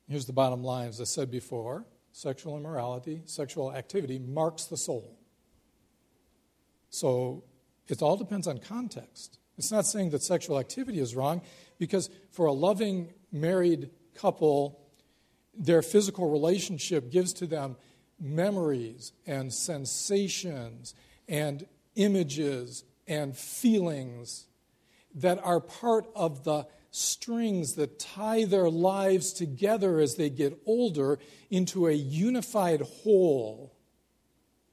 Here's 0.08 0.26
the 0.26 0.32
bottom 0.32 0.64
line 0.64 0.88
as 0.88 1.00
I 1.00 1.04
said 1.04 1.30
before 1.30 1.84
sexual 2.10 2.56
immorality, 2.56 3.22
sexual 3.26 3.72
activity 3.72 4.18
marks 4.18 4.64
the 4.64 4.76
soul. 4.76 5.16
So 6.88 7.44
it 7.86 8.02
all 8.02 8.16
depends 8.16 8.48
on 8.48 8.58
context. 8.58 9.38
It's 9.56 9.70
not 9.70 9.86
saying 9.86 10.10
that 10.10 10.24
sexual 10.24 10.58
activity 10.58 10.98
is 10.98 11.14
wrong, 11.14 11.42
because 11.78 12.10
for 12.32 12.46
a 12.46 12.52
loving 12.52 13.12
married 13.30 13.90
couple, 14.16 14.80
their 15.54 15.82
physical 15.82 16.30
relationship 16.30 17.10
gives 17.10 17.32
to 17.34 17.46
them 17.46 17.76
memories 18.18 19.12
and 19.26 19.52
sensations 19.52 20.94
and 21.28 21.66
images 21.96 22.84
and 23.08 23.36
feelings 23.36 24.46
that 25.14 25.40
are 25.44 25.60
part 25.60 26.06
of 26.14 26.44
the 26.44 26.66
strings 26.92 27.74
that 27.74 27.98
tie 27.98 28.44
their 28.44 28.68
lives 28.68 29.32
together 29.32 29.98
as 30.00 30.16
they 30.16 30.28
get 30.28 30.60
older 30.66 31.18
into 31.50 31.86
a 31.86 31.92
unified 31.92 32.80
whole. 32.80 33.72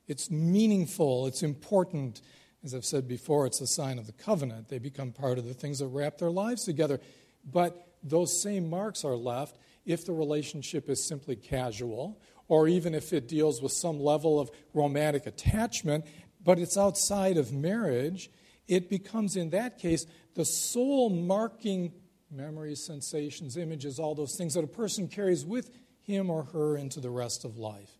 It's 0.07 0.31
meaningful, 0.31 1.27
it's 1.27 1.43
important. 1.43 2.21
As 2.63 2.73
I've 2.73 2.85
said 2.85 3.07
before, 3.07 3.45
it's 3.45 3.61
a 3.61 3.67
sign 3.67 3.99
of 3.99 4.07
the 4.07 4.13
covenant. 4.13 4.69
They 4.69 4.79
become 4.79 5.11
part 5.11 5.37
of 5.37 5.45
the 5.45 5.53
things 5.53 5.79
that 5.79 5.87
wrap 5.87 6.17
their 6.17 6.31
lives 6.31 6.63
together. 6.63 6.99
But 7.45 7.87
those 8.03 8.41
same 8.41 8.69
marks 8.69 9.05
are 9.05 9.15
left 9.15 9.57
if 9.87 10.05
the 10.05 10.11
relationship 10.11 10.89
is 10.89 11.03
simply 11.03 11.35
casual, 11.35 12.19
or 12.47 12.67
even 12.67 12.93
if 12.93 13.13
it 13.13 13.27
deals 13.27 13.61
with 13.61 13.71
some 13.71 13.99
level 13.99 14.39
of 14.39 14.51
romantic 14.73 15.25
attachment, 15.25 16.05
but 16.43 16.59
it's 16.59 16.77
outside 16.77 17.37
of 17.37 17.51
marriage, 17.51 18.29
it 18.67 18.89
becomes, 18.89 19.35
in 19.35 19.49
that 19.51 19.79
case, 19.79 20.05
the 20.35 20.45
soul 20.45 21.09
marking 21.09 21.93
memories, 22.29 22.83
sensations, 22.85 23.55
images, 23.55 23.97
all 23.97 24.13
those 24.13 24.35
things 24.35 24.53
that 24.53 24.63
a 24.63 24.67
person 24.67 25.07
carries 25.07 25.45
with 25.45 25.71
him 26.01 26.29
or 26.29 26.43
her 26.43 26.77
into 26.77 26.99
the 26.99 27.09
rest 27.09 27.45
of 27.45 27.57
life. 27.57 27.97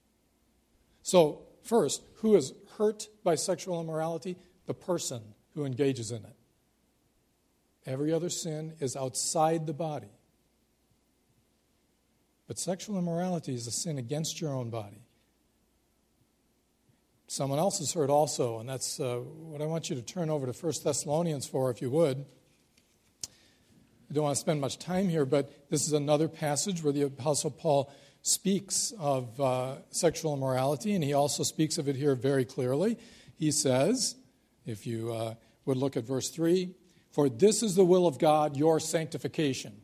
So, 1.02 1.44
first, 1.64 2.04
who 2.18 2.36
is 2.36 2.54
hurt 2.78 3.08
by 3.24 3.36
sexual 3.36 3.80
immorality? 3.80 4.38
The 4.66 4.74
person 4.74 5.22
who 5.56 5.66
engages 5.66 6.12
in 6.12 6.26
it. 6.26 6.36
Every 7.86 8.12
other 8.12 8.30
sin 8.30 8.74
is 8.82 8.98
outside 8.98 9.66
the 9.66 9.74
body. 9.74 10.12
But 12.48 12.58
sexual 12.58 12.98
immorality 12.98 13.54
is 13.54 13.68
a 13.68 13.72
sin 13.72 13.98
against 13.98 14.40
your 14.40 14.54
own 14.54 14.70
body. 14.70 15.02
Someone 17.28 17.60
else 17.60 17.80
has 17.80 17.92
heard 17.92 18.10
also, 18.10 18.60
and 18.60 18.70
that's 18.70 19.02
uh, 19.02 19.18
what 19.18 19.62
I 19.62 19.66
want 19.66 19.90
you 19.90 19.98
to 19.98 20.02
turn 20.02 20.30
over 20.30 20.50
to 20.50 20.54
1 20.54 20.74
Thessalonians 20.84 21.46
for, 21.46 21.70
if 21.70 21.82
you 21.82 21.90
would. 21.90 22.26
I 24.10 24.14
don't 24.14 24.24
want 24.24 24.36
to 24.36 24.40
spend 24.40 24.62
much 24.62 24.80
time 24.80 25.10
here, 25.10 25.26
but 25.26 25.70
this 25.70 25.86
is 25.86 25.92
another 25.92 26.30
passage 26.30 26.82
where 26.82 26.94
the 26.94 27.02
Apostle 27.02 27.52
Paul 27.52 27.92
speaks 28.22 28.94
of 28.98 29.40
uh, 29.42 29.76
sexual 29.90 30.34
immorality, 30.34 30.96
and 30.96 31.04
he 31.04 31.12
also 31.12 31.44
speaks 31.44 31.78
of 31.78 31.90
it 31.90 31.98
here 31.98 32.16
very 32.16 32.46
clearly. 32.46 32.98
He 33.36 33.52
says, 33.52 34.16
if 34.66 34.88
you 34.88 35.12
uh, 35.12 35.34
would 35.66 35.76
look 35.76 35.98
at 35.98 36.06
verse 36.06 36.30
3, 36.30 36.74
For 37.12 37.28
this 37.28 37.62
is 37.62 37.76
the 37.76 37.84
will 37.84 38.08
of 38.08 38.20
God, 38.20 38.56
your 38.56 38.80
sanctification. 38.80 39.82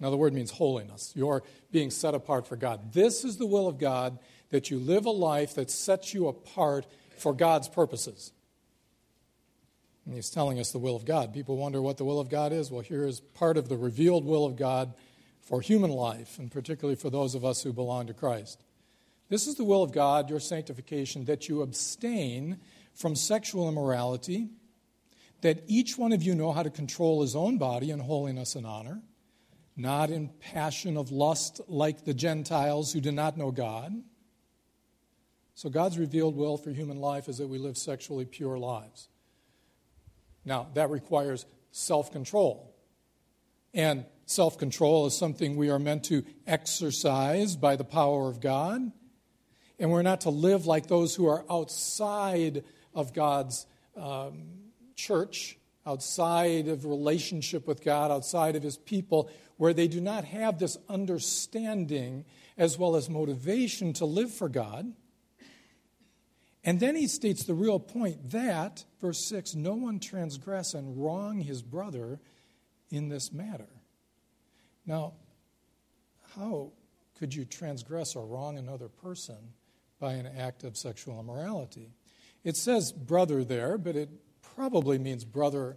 Now, 0.00 0.10
the 0.10 0.16
word 0.16 0.34
means 0.34 0.50
holiness, 0.50 1.12
You're 1.14 1.42
being 1.70 1.90
set 1.90 2.14
apart 2.14 2.46
for 2.46 2.56
God. 2.56 2.92
This 2.92 3.24
is 3.24 3.36
the 3.36 3.46
will 3.46 3.68
of 3.68 3.78
God, 3.78 4.18
that 4.50 4.70
you 4.70 4.78
live 4.78 5.06
a 5.06 5.10
life 5.10 5.54
that 5.54 5.70
sets 5.70 6.12
you 6.12 6.28
apart 6.28 6.86
for 7.16 7.32
God's 7.32 7.68
purposes. 7.68 8.32
And 10.04 10.14
he's 10.14 10.30
telling 10.30 10.60
us 10.60 10.70
the 10.70 10.78
will 10.78 10.96
of 10.96 11.04
God. 11.04 11.32
People 11.32 11.56
wonder 11.56 11.80
what 11.80 11.96
the 11.96 12.04
will 12.04 12.20
of 12.20 12.28
God 12.28 12.52
is. 12.52 12.70
Well, 12.70 12.82
here 12.82 13.06
is 13.06 13.20
part 13.20 13.56
of 13.56 13.68
the 13.68 13.76
revealed 13.76 14.24
will 14.24 14.44
of 14.44 14.56
God 14.56 14.92
for 15.40 15.60
human 15.60 15.90
life, 15.90 16.38
and 16.38 16.50
particularly 16.50 16.96
for 16.96 17.10
those 17.10 17.34
of 17.34 17.44
us 17.44 17.62
who 17.62 17.72
belong 17.72 18.06
to 18.08 18.14
Christ. 18.14 18.62
This 19.28 19.46
is 19.46 19.54
the 19.54 19.64
will 19.64 19.82
of 19.82 19.92
God, 19.92 20.28
your 20.28 20.40
sanctification, 20.40 21.24
that 21.24 21.48
you 21.48 21.62
abstain 21.62 22.58
from 22.94 23.16
sexual 23.16 23.68
immorality, 23.68 24.48
that 25.40 25.62
each 25.66 25.96
one 25.98 26.12
of 26.12 26.22
you 26.22 26.34
know 26.34 26.52
how 26.52 26.62
to 26.62 26.70
control 26.70 27.22
his 27.22 27.34
own 27.34 27.58
body 27.58 27.90
in 27.90 28.00
holiness 28.00 28.54
and 28.54 28.66
honor, 28.66 29.00
not 29.76 30.10
in 30.10 30.28
passion 30.40 30.96
of 30.96 31.10
lust 31.10 31.60
like 31.68 32.04
the 32.04 32.14
Gentiles 32.14 32.92
who 32.92 33.00
do 33.00 33.12
not 33.12 33.36
know 33.36 33.50
God. 33.50 33.92
So, 35.54 35.68
God's 35.68 35.98
revealed 35.98 36.36
will 36.36 36.56
for 36.56 36.70
human 36.70 37.00
life 37.00 37.28
is 37.28 37.38
that 37.38 37.48
we 37.48 37.58
live 37.58 37.76
sexually 37.76 38.24
pure 38.24 38.58
lives. 38.58 39.08
Now, 40.44 40.68
that 40.74 40.90
requires 40.90 41.46
self 41.70 42.12
control. 42.12 42.74
And 43.72 44.04
self 44.26 44.58
control 44.58 45.06
is 45.06 45.16
something 45.16 45.56
we 45.56 45.70
are 45.70 45.78
meant 45.78 46.04
to 46.04 46.24
exercise 46.46 47.56
by 47.56 47.76
the 47.76 47.84
power 47.84 48.28
of 48.28 48.40
God. 48.40 48.92
And 49.78 49.90
we're 49.90 50.02
not 50.02 50.22
to 50.22 50.30
live 50.30 50.66
like 50.66 50.86
those 50.86 51.14
who 51.14 51.26
are 51.26 51.44
outside 51.50 52.64
of 52.94 53.12
God's 53.12 53.66
um, 53.96 54.44
church, 54.94 55.58
outside 55.84 56.68
of 56.68 56.84
relationship 56.84 57.66
with 57.66 57.82
God, 57.84 58.10
outside 58.10 58.54
of 58.54 58.62
His 58.62 58.76
people, 58.76 59.28
where 59.56 59.72
they 59.72 59.88
do 59.88 60.00
not 60.00 60.24
have 60.24 60.58
this 60.58 60.76
understanding 60.88 62.24
as 62.56 62.78
well 62.78 62.96
as 62.96 63.08
motivation 63.08 63.92
to 63.94 64.04
live 64.04 64.32
for 64.32 64.48
God. 64.48 64.92
And 66.64 66.80
then 66.80 66.96
he 66.96 67.06
states 67.06 67.44
the 67.44 67.54
real 67.54 67.78
point 67.78 68.30
that, 68.30 68.84
verse 69.00 69.24
6, 69.26 69.54
no 69.54 69.74
one 69.74 70.00
transgress 70.00 70.74
and 70.74 70.96
wrong 71.02 71.40
his 71.40 71.62
brother 71.62 72.20
in 72.90 73.08
this 73.08 73.32
matter. 73.32 73.68
Now, 74.86 75.14
how 76.36 76.72
could 77.18 77.34
you 77.34 77.44
transgress 77.44 78.16
or 78.16 78.26
wrong 78.26 78.58
another 78.58 78.88
person 78.88 79.36
by 80.00 80.14
an 80.14 80.26
act 80.26 80.64
of 80.64 80.76
sexual 80.76 81.20
immorality? 81.20 81.90
It 82.44 82.56
says 82.56 82.92
brother 82.92 83.44
there, 83.44 83.78
but 83.78 83.94
it 83.96 84.10
probably 84.54 84.98
means 84.98 85.24
brother 85.24 85.76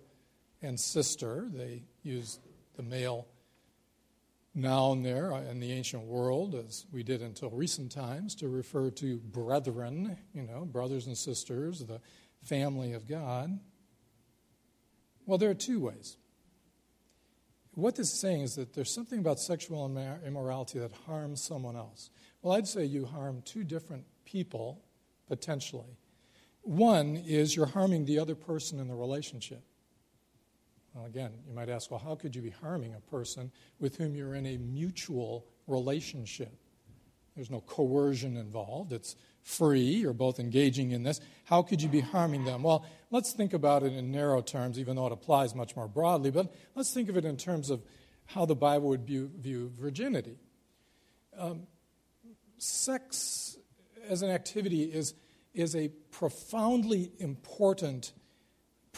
and 0.61 0.79
sister. 0.79 1.47
They 1.51 1.83
use 2.01 2.39
the 2.75 2.83
male 2.83 3.27
noun 4.57 5.03
there 5.03 5.33
uh, 5.33 5.41
in 5.43 5.59
the 5.59 5.71
ancient 5.71 6.03
world, 6.03 6.55
as 6.55 6.85
we 6.91 7.03
did 7.03 7.21
until 7.21 7.49
recent 7.51 7.91
times, 7.91 8.35
to 8.35 8.49
refer 8.49 8.89
to 8.89 9.17
brethren, 9.17 10.17
you 10.33 10.43
know, 10.43 10.65
brothers 10.65 11.07
and 11.07 11.17
sisters, 11.17 11.85
the 11.85 12.01
family 12.43 12.93
of 12.93 13.07
God. 13.07 13.59
Well, 15.25 15.37
there 15.37 15.49
are 15.49 15.55
two 15.55 15.79
ways. 15.79 16.17
What 17.75 17.95
this 17.95 18.11
is 18.11 18.19
saying 18.19 18.41
is 18.41 18.55
that 18.55 18.73
there's 18.73 18.91
something 18.91 19.19
about 19.19 19.39
sexual 19.39 19.85
immorality 20.25 20.79
that 20.79 20.91
harms 21.05 21.43
someone 21.43 21.75
else. 21.75 22.09
Well, 22.41 22.55
I'd 22.55 22.67
say 22.67 22.85
you 22.85 23.05
harm 23.05 23.43
two 23.45 23.63
different 23.63 24.05
people, 24.25 24.81
potentially. 25.27 25.97
One 26.61 27.17
is 27.17 27.55
you're 27.55 27.67
harming 27.67 28.05
the 28.05 28.17
other 28.17 28.33
person 28.33 28.79
in 28.79 28.87
the 28.87 28.95
relationship. 28.95 29.63
Well, 30.93 31.05
again, 31.05 31.31
you 31.47 31.53
might 31.53 31.69
ask, 31.69 31.91
well, 31.91 31.99
how 31.99 32.15
could 32.15 32.35
you 32.35 32.41
be 32.41 32.49
harming 32.49 32.95
a 32.95 32.99
person 32.99 33.51
with 33.79 33.97
whom 33.97 34.15
you're 34.15 34.35
in 34.35 34.45
a 34.45 34.57
mutual 34.57 35.45
relationship? 35.67 36.53
There's 37.35 37.51
no 37.51 37.61
coercion 37.61 38.35
involved. 38.35 38.91
It's 38.91 39.15
free. 39.43 39.81
You're 39.81 40.13
both 40.13 40.39
engaging 40.39 40.91
in 40.91 41.03
this. 41.03 41.21
How 41.45 41.61
could 41.61 41.81
you 41.81 41.87
be 41.87 42.01
harming 42.01 42.45
them? 42.45 42.63
Well, 42.63 42.83
let's 43.11 43.31
think 43.31 43.53
about 43.53 43.83
it 43.83 43.93
in 43.93 44.11
narrow 44.11 44.41
terms, 44.41 44.79
even 44.79 44.95
though 44.95 45.05
it 45.05 45.13
applies 45.13 45.53
much 45.53 45.75
more 45.75 45.87
broadly, 45.87 46.31
but 46.31 46.51
let's 46.75 46.91
think 46.91 47.09
of 47.09 47.15
it 47.15 47.25
in 47.25 47.37
terms 47.37 47.69
of 47.69 47.83
how 48.25 48.45
the 48.45 48.55
Bible 48.55 48.89
would 48.89 49.05
view, 49.05 49.31
view 49.37 49.71
virginity. 49.79 50.37
Um, 51.37 51.67
sex 52.57 53.57
as 54.09 54.21
an 54.21 54.31
activity 54.31 54.83
is, 54.83 55.13
is 55.53 55.75
a 55.75 55.89
profoundly 56.11 57.11
important 57.19 58.11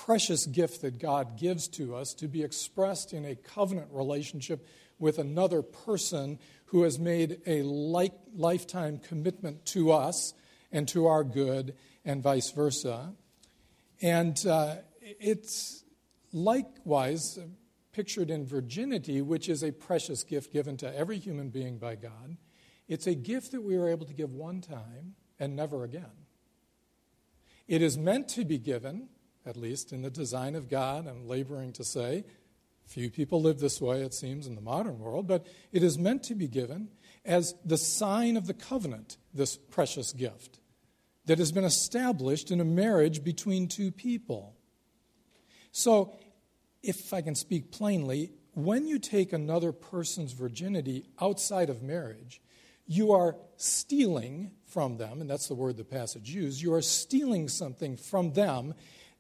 precious 0.06 0.46
gift 0.46 0.82
that 0.82 0.98
God 0.98 1.38
gives 1.38 1.68
to 1.70 1.96
us 1.96 2.14
to 2.16 2.28
be 2.28 2.44
expressed 2.44 3.14
in 3.14 3.26
a 3.26 3.36
covenant 3.36 3.90
relationship 3.92 4.66
with 4.98 5.20
another 5.20 5.62
person 5.62 6.40
who 6.66 6.84
has 6.84 6.98
made 6.98 7.42
a 7.46 7.64
like, 7.64 8.14
lifetime 8.34 8.98
commitment 8.98 9.66
to 9.66 9.92
us 9.92 10.34
and 10.72 10.88
to 10.88 11.08
our 11.08 11.24
good, 11.24 11.76
and 12.06 12.24
vice 12.24 12.52
versa. 12.52 13.14
And 14.02 14.46
uh, 14.46 14.78
it's 15.02 15.84
likewise 16.32 17.40
pictured 17.92 18.30
in 18.30 18.46
virginity, 18.46 19.22
which 19.22 19.50
is 19.50 19.64
a 19.64 19.72
precious 19.72 20.24
gift 20.24 20.54
given 20.54 20.78
to 20.78 20.96
every 20.96 21.18
human 21.18 21.50
being 21.50 21.78
by 21.78 21.96
God. 21.96 22.38
It's 22.88 23.08
a 23.08 23.16
gift 23.16 23.52
that 23.52 23.62
we 23.62 23.76
are 23.76 23.88
able 23.88 24.06
to 24.06 24.14
give 24.14 24.32
one 24.32 24.62
time 24.62 25.16
and 25.40 25.56
never 25.56 25.84
again. 25.84 26.26
It 27.68 27.82
is 27.82 27.98
meant 27.98 28.28
to 28.30 28.46
be 28.46 28.58
given, 28.58 29.10
at 29.50 29.58
least 29.58 29.92
in 29.92 30.04
the 30.04 30.12
design 30.12 30.54
of 30.54 30.70
God, 30.70 31.08
I'm 31.08 31.28
laboring 31.28 31.74
to 31.74 31.84
say. 31.84 32.24
Few 32.86 33.10
people 33.10 33.42
live 33.42 33.60
this 33.60 33.82
way, 33.82 34.02
it 34.04 34.14
seems, 34.14 34.46
in 34.48 34.56
the 34.56 34.62
modern 34.62 35.00
world, 35.00 35.28
but 35.28 35.46
it 35.72 35.84
is 35.84 35.98
meant 35.98 36.24
to 36.24 36.36
be 36.36 36.48
given 36.48 36.90
as 37.26 37.56
the 37.66 37.78
sign 37.78 38.38
of 38.38 38.48
the 38.48 38.54
covenant, 38.54 39.18
this 39.34 39.58
precious 39.58 40.14
gift 40.14 40.60
that 41.26 41.40
has 41.40 41.52
been 41.52 41.64
established 41.64 42.52
in 42.52 42.62
a 42.62 42.66
marriage 42.66 43.24
between 43.24 43.68
two 43.68 43.92
people. 43.92 44.56
So, 45.72 46.16
if 46.82 47.14
I 47.14 47.22
can 47.22 47.36
speak 47.36 47.72
plainly, 47.72 48.32
when 48.54 48.88
you 48.88 49.00
take 49.00 49.34
another 49.34 49.72
person's 49.72 50.32
virginity 50.32 51.06
outside 51.22 51.70
of 51.70 51.84
marriage, 51.84 52.42
you 52.88 53.12
are 53.12 53.36
stealing 53.58 54.52
from 54.66 54.98
them, 54.98 55.22
and 55.22 55.30
that's 55.30 55.48
the 55.48 55.56
word 55.56 55.78
the 55.78 55.84
passage 55.84 56.30
used, 56.30 56.62
you 56.62 56.74
are 56.74 56.82
stealing 56.82 57.48
something 57.48 57.98
from 57.98 58.34
them 58.34 58.74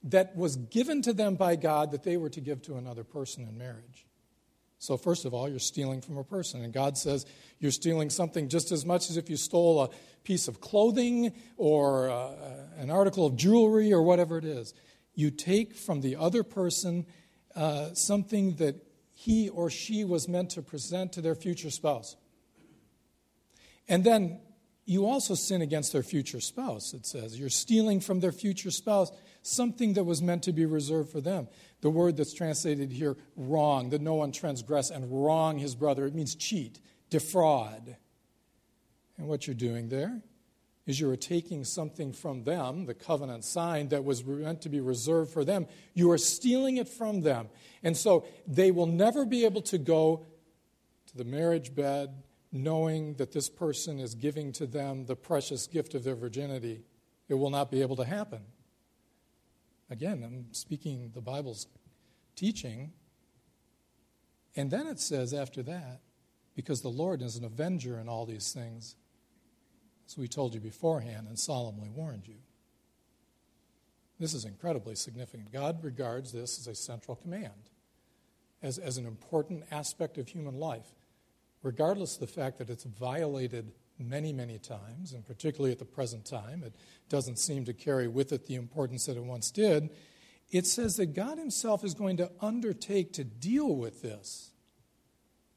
that 0.03 0.35
was 0.35 0.55
given 0.55 1.01
to 1.03 1.13
them 1.13 1.35
by 1.35 1.55
God 1.55 1.91
that 1.91 2.03
they 2.03 2.17
were 2.17 2.29
to 2.29 2.41
give 2.41 2.61
to 2.63 2.75
another 2.75 3.03
person 3.03 3.47
in 3.47 3.57
marriage. 3.57 4.05
So, 4.81 4.95
first 4.95 5.25
of 5.25 5.33
all, 5.33 5.49
you're 5.49 5.59
stealing 5.59 5.99
from 5.99 6.17
a 6.17 6.23
person. 6.23 6.63
And 6.63 6.71
God 6.73 6.97
says 6.97 7.25
you're 7.59 7.71
stealing 7.71 8.09
something 8.09 8.47
just 8.47 8.71
as 8.71 8.85
much 8.85 9.09
as 9.09 9.17
if 9.17 9.29
you 9.29 9.35
stole 9.35 9.81
a 9.81 9.89
piece 10.23 10.47
of 10.47 10.61
clothing 10.61 11.33
or 11.57 12.09
uh, 12.09 12.31
an 12.77 12.89
article 12.89 13.25
of 13.25 13.35
jewelry 13.35 13.91
or 13.91 14.01
whatever 14.01 14.37
it 14.37 14.45
is. 14.45 14.73
You 15.13 15.31
take 15.31 15.75
from 15.75 15.99
the 15.99 16.15
other 16.15 16.43
person 16.43 17.05
uh, 17.55 17.93
something 17.93 18.55
that 18.55 18.75
he 19.11 19.49
or 19.49 19.69
she 19.69 20.05
was 20.05 20.29
meant 20.29 20.51
to 20.51 20.61
present 20.61 21.11
to 21.13 21.21
their 21.21 21.35
future 21.35 21.69
spouse. 21.69 22.15
And 23.89 24.05
then 24.05 24.39
you 24.89 25.05
also 25.05 25.35
sin 25.35 25.61
against 25.61 25.93
their 25.93 26.01
future 26.01 26.41
spouse, 26.41 26.95
it 26.95 27.05
says. 27.05 27.39
You're 27.39 27.49
stealing 27.49 27.99
from 27.99 28.21
their 28.21 28.31
future 28.31 28.71
spouse 28.71 29.11
something 29.43 29.93
that 29.93 30.03
was 30.03 30.19
meant 30.19 30.41
to 30.43 30.51
be 30.51 30.65
reserved 30.65 31.11
for 31.11 31.21
them. 31.21 31.47
The 31.81 31.91
word 31.91 32.17
that's 32.17 32.33
translated 32.33 32.91
here, 32.91 33.15
wrong, 33.35 33.91
that 33.91 34.01
no 34.01 34.15
one 34.15 34.31
transgress 34.31 34.89
and 34.89 35.05
wrong 35.11 35.59
his 35.59 35.75
brother, 35.75 36.07
it 36.07 36.15
means 36.15 36.33
cheat, 36.33 36.79
defraud. 37.11 37.97
And 39.19 39.27
what 39.27 39.45
you're 39.45 39.53
doing 39.53 39.89
there 39.89 40.23
is 40.87 40.99
you're 40.99 41.15
taking 41.15 41.65
something 41.65 42.11
from 42.11 42.43
them, 42.43 42.87
the 42.87 42.95
covenant 42.95 43.43
sign 43.43 43.89
that 43.89 44.03
was 44.03 44.25
meant 44.25 44.63
to 44.63 44.69
be 44.69 44.79
reserved 44.79 45.31
for 45.31 45.45
them. 45.45 45.67
You 45.93 46.09
are 46.09 46.17
stealing 46.17 46.77
it 46.77 46.89
from 46.89 47.21
them. 47.21 47.49
And 47.83 47.95
so 47.95 48.25
they 48.47 48.71
will 48.71 48.87
never 48.87 49.23
be 49.23 49.45
able 49.45 49.61
to 49.61 49.77
go 49.77 50.25
to 51.09 51.15
the 51.17 51.25
marriage 51.25 51.75
bed 51.75 52.23
knowing 52.51 53.13
that 53.15 53.31
this 53.31 53.49
person 53.49 53.99
is 53.99 54.15
giving 54.15 54.51
to 54.53 54.65
them 54.65 55.05
the 55.05 55.15
precious 55.15 55.67
gift 55.67 55.93
of 55.93 56.03
their 56.03 56.15
virginity. 56.15 56.81
It 57.27 57.35
will 57.35 57.51
not 57.51 57.69
be 57.69 57.81
able 57.81 57.95
to 57.97 58.05
happen. 58.05 58.41
Again, 59.89 60.23
I'm 60.23 60.53
speaking 60.53 61.11
the 61.13 61.21
Bible's 61.21 61.67
teaching. 62.35 62.91
And 64.55 64.71
then 64.71 64.87
it 64.87 64.99
says 64.99 65.33
after 65.33 65.61
that, 65.63 66.01
because 66.55 66.81
the 66.81 66.89
Lord 66.89 67.21
is 67.21 67.35
an 67.35 67.45
avenger 67.45 67.99
in 67.99 68.09
all 68.09 68.25
these 68.25 68.51
things, 68.51 68.95
as 70.07 70.17
we 70.17 70.27
told 70.27 70.53
you 70.53 70.59
beforehand 70.59 71.27
and 71.27 71.37
solemnly 71.37 71.89
warned 71.89 72.27
you. 72.27 72.35
This 74.19 74.33
is 74.33 74.43
incredibly 74.43 74.95
significant. 74.95 75.51
God 75.51 75.83
regards 75.83 76.31
this 76.31 76.59
as 76.59 76.67
a 76.67 76.75
central 76.75 77.15
command, 77.15 77.69
as, 78.61 78.77
as 78.77 78.97
an 78.97 79.05
important 79.05 79.63
aspect 79.71 80.17
of 80.17 80.27
human 80.27 80.55
life, 80.55 80.91
regardless 81.61 82.15
of 82.15 82.21
the 82.21 82.27
fact 82.27 82.57
that 82.57 82.69
it's 82.69 82.83
violated 82.83 83.71
many, 83.97 84.31
many 84.31 84.57
times, 84.57 85.13
and 85.13 85.25
particularly 85.25 85.71
at 85.71 85.79
the 85.79 85.85
present 85.85 86.25
time, 86.25 86.63
it 86.63 86.73
doesn't 87.09 87.37
seem 87.37 87.65
to 87.65 87.73
carry 87.73 88.07
with 88.07 88.31
it 88.31 88.47
the 88.47 88.55
importance 88.55 89.05
that 89.05 89.17
it 89.17 89.23
once 89.23 89.51
did. 89.51 89.89
It 90.51 90.65
says 90.65 90.95
that 90.97 91.13
God 91.13 91.37
Himself 91.37 91.83
is 91.83 91.93
going 91.93 92.17
to 92.17 92.31
undertake 92.41 93.13
to 93.13 93.23
deal 93.23 93.75
with 93.75 94.01
this. 94.01 94.51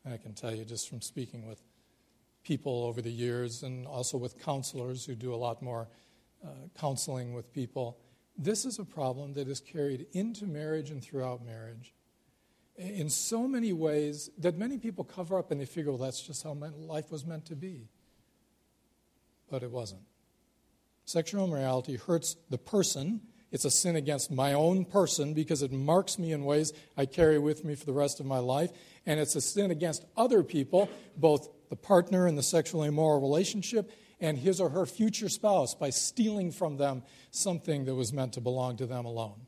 I 0.04 0.16
can 0.16 0.34
tell 0.34 0.54
you 0.54 0.64
just 0.64 0.88
from 0.88 1.00
speaking 1.00 1.46
with 1.46 1.62
people 2.42 2.84
over 2.84 3.00
the 3.00 3.12
years 3.12 3.62
and 3.62 3.86
also 3.86 4.18
with 4.18 4.42
counselors 4.42 5.04
who 5.04 5.14
do 5.14 5.32
a 5.32 5.36
lot 5.36 5.62
more 5.62 5.88
uh, 6.44 6.48
counseling 6.78 7.32
with 7.32 7.52
people, 7.52 7.98
this 8.36 8.64
is 8.64 8.80
a 8.80 8.84
problem 8.84 9.34
that 9.34 9.46
is 9.46 9.60
carried 9.60 10.06
into 10.12 10.46
marriage 10.46 10.90
and 10.90 11.02
throughout 11.02 11.44
marriage 11.44 11.94
in 12.76 13.10
so 13.10 13.46
many 13.46 13.72
ways 13.72 14.30
that 14.38 14.56
many 14.56 14.78
people 14.78 15.04
cover 15.04 15.38
up 15.38 15.50
and 15.50 15.60
they 15.60 15.66
figure, 15.66 15.92
well, 15.92 16.00
that's 16.00 16.22
just 16.22 16.42
how 16.42 16.52
life 16.52 17.10
was 17.10 17.24
meant 17.24 17.46
to 17.46 17.56
be 17.56 17.88
but 19.52 19.62
it 19.62 19.70
wasn't. 19.70 20.00
Sexual 21.04 21.44
immorality 21.44 21.96
hurts 21.96 22.36
the 22.48 22.56
person. 22.56 23.20
It's 23.52 23.66
a 23.66 23.70
sin 23.70 23.96
against 23.96 24.30
my 24.30 24.54
own 24.54 24.86
person 24.86 25.34
because 25.34 25.62
it 25.62 25.70
marks 25.70 26.18
me 26.18 26.32
in 26.32 26.44
ways 26.46 26.72
I 26.96 27.04
carry 27.04 27.38
with 27.38 27.62
me 27.62 27.74
for 27.74 27.84
the 27.84 27.92
rest 27.92 28.18
of 28.18 28.24
my 28.24 28.38
life. 28.38 28.70
And 29.04 29.20
it's 29.20 29.36
a 29.36 29.42
sin 29.42 29.70
against 29.70 30.06
other 30.16 30.42
people, 30.42 30.88
both 31.18 31.50
the 31.68 31.76
partner 31.76 32.26
in 32.26 32.34
the 32.34 32.42
sexually 32.42 32.88
immoral 32.88 33.20
relationship 33.20 33.92
and 34.20 34.38
his 34.38 34.58
or 34.58 34.70
her 34.70 34.86
future 34.86 35.28
spouse, 35.28 35.74
by 35.74 35.90
stealing 35.90 36.50
from 36.50 36.78
them 36.78 37.02
something 37.30 37.84
that 37.84 37.94
was 37.94 38.10
meant 38.12 38.32
to 38.34 38.40
belong 38.40 38.76
to 38.76 38.86
them 38.86 39.04
alone. 39.04 39.40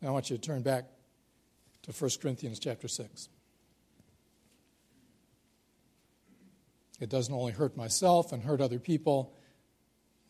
Now 0.00 0.08
I 0.08 0.10
want 0.12 0.30
you 0.30 0.36
to 0.36 0.42
turn 0.42 0.62
back 0.62 0.86
to 1.82 1.92
1 1.92 2.10
Corinthians 2.20 2.58
chapter 2.58 2.88
6. 2.88 3.28
It 7.00 7.08
doesn't 7.08 7.34
only 7.34 7.52
hurt 7.52 7.76
myself 7.76 8.32
and 8.32 8.42
hurt 8.42 8.60
other 8.60 8.78
people. 8.78 9.34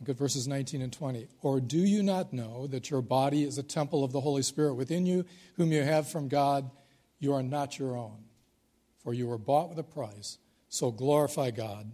At 0.09 0.17
verses 0.17 0.49
19 0.49 0.83
and 0.83 0.93
20. 0.93 1.29
Or 1.43 1.61
do 1.61 1.79
you 1.79 2.03
not 2.03 2.33
know 2.33 2.67
that 2.67 2.91
your 2.91 3.03
body 3.03 3.45
is 3.45 3.57
a 3.57 3.63
temple 3.63 4.03
of 4.03 4.11
the 4.11 4.21
Holy 4.21 4.43
Spirit 4.43 4.75
within 4.75 5.07
you, 5.07 5.25
whom 5.55 5.71
you 5.71 5.83
have 5.83 6.09
from 6.09 6.27
God? 6.27 6.69
You 7.21 7.35
are 7.35 7.43
not 7.43 7.79
your 7.79 7.97
own, 7.97 8.25
for 8.99 9.15
you 9.15 9.29
were 9.29 9.39
bought 9.39 9.69
with 9.69 9.79
a 9.79 9.85
price. 9.85 10.39
So 10.69 10.91
glorify 10.91 11.53
God 11.53 11.93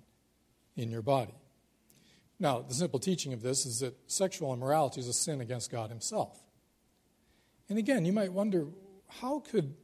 in 0.75 0.91
your 0.91 1.03
body. 1.03 1.35
Now, 2.41 2.63
the 2.63 2.73
simple 2.73 2.99
teaching 2.99 3.35
of 3.35 3.43
this 3.43 3.67
is 3.67 3.81
that 3.81 3.95
sexual 4.07 4.55
immorality 4.55 5.01
is 5.01 5.09
a 5.09 5.13
sin 5.13 5.43
against 5.43 5.71
God 5.71 5.91
Himself. 5.91 6.41
And 7.69 7.79
again, 7.79 8.07
you 8.07 8.13
might 8.15 8.33
wonder 8.33 8.69
how 9.09 9.41
could 9.41 9.75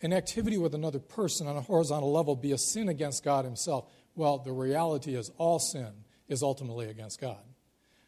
an 0.00 0.12
activity 0.12 0.58
with 0.58 0.74
another 0.74 0.98
person 0.98 1.46
on 1.46 1.56
a 1.56 1.60
horizontal 1.60 2.12
level 2.12 2.36
be 2.36 2.52
a 2.52 2.58
sin 2.58 2.88
against 2.88 3.24
God 3.24 3.44
Himself? 3.44 3.90
Well, 4.14 4.38
the 4.38 4.52
reality 4.52 5.14
is 5.14 5.30
all 5.38 5.58
sin 5.58 5.92
is 6.28 6.42
ultimately 6.42 6.88
against 6.88 7.20
God. 7.20 7.42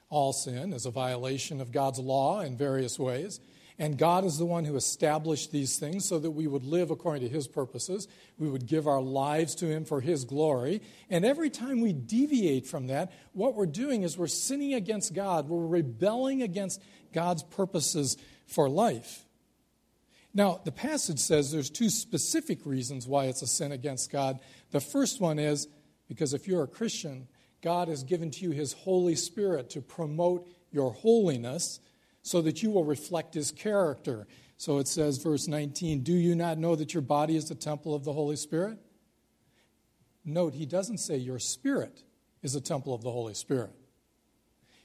All 0.08 0.32
sin 0.32 0.72
is 0.72 0.86
a 0.86 0.90
violation 0.90 1.60
of 1.60 1.72
God's 1.72 1.98
law 1.98 2.40
in 2.40 2.56
various 2.56 2.98
ways. 2.98 3.40
And 3.78 3.96
God 3.96 4.26
is 4.26 4.36
the 4.36 4.44
one 4.44 4.66
who 4.66 4.76
established 4.76 5.52
these 5.52 5.78
things 5.78 6.06
so 6.06 6.18
that 6.18 6.32
we 6.32 6.46
would 6.46 6.64
live 6.64 6.90
according 6.90 7.22
to 7.22 7.34
His 7.34 7.48
purposes. 7.48 8.08
We 8.38 8.50
would 8.50 8.66
give 8.66 8.86
our 8.86 9.00
lives 9.00 9.54
to 9.56 9.66
Him 9.66 9.86
for 9.86 10.02
His 10.02 10.24
glory. 10.24 10.82
And 11.08 11.24
every 11.24 11.48
time 11.48 11.80
we 11.80 11.94
deviate 11.94 12.66
from 12.66 12.88
that, 12.88 13.10
what 13.32 13.54
we're 13.54 13.64
doing 13.64 14.02
is 14.02 14.18
we're 14.18 14.26
sinning 14.26 14.74
against 14.74 15.14
God. 15.14 15.48
We're 15.48 15.66
rebelling 15.66 16.42
against 16.42 16.82
God's 17.14 17.42
purposes 17.42 18.18
for 18.46 18.68
life. 18.68 19.24
Now, 20.32 20.60
the 20.64 20.72
passage 20.72 21.18
says 21.18 21.50
there's 21.50 21.70
two 21.70 21.90
specific 21.90 22.64
reasons 22.64 23.06
why 23.06 23.24
it's 23.24 23.42
a 23.42 23.46
sin 23.46 23.72
against 23.72 24.12
God. 24.12 24.38
The 24.70 24.80
first 24.80 25.20
one 25.20 25.38
is 25.38 25.66
because 26.08 26.34
if 26.34 26.46
you're 26.46 26.62
a 26.62 26.68
Christian, 26.68 27.26
God 27.62 27.88
has 27.88 28.04
given 28.04 28.30
to 28.30 28.44
you 28.44 28.50
His 28.52 28.72
Holy 28.72 29.16
Spirit 29.16 29.70
to 29.70 29.80
promote 29.80 30.48
your 30.70 30.92
holiness 30.92 31.80
so 32.22 32.40
that 32.42 32.62
you 32.62 32.70
will 32.70 32.84
reflect 32.84 33.34
His 33.34 33.50
character. 33.50 34.26
So 34.56 34.78
it 34.78 34.86
says, 34.86 35.18
verse 35.18 35.48
19, 35.48 36.02
Do 36.02 36.12
you 36.12 36.34
not 36.34 36.58
know 36.58 36.76
that 36.76 36.94
your 36.94 37.02
body 37.02 37.36
is 37.36 37.48
the 37.48 37.54
temple 37.54 37.94
of 37.94 38.04
the 38.04 38.12
Holy 38.12 38.36
Spirit? 38.36 38.78
Note, 40.24 40.54
he 40.54 40.66
doesn't 40.66 40.98
say 40.98 41.16
your 41.16 41.38
spirit 41.38 42.02
is 42.42 42.54
a 42.54 42.60
temple 42.60 42.94
of 42.94 43.02
the 43.02 43.10
Holy 43.10 43.34
Spirit. 43.34 43.70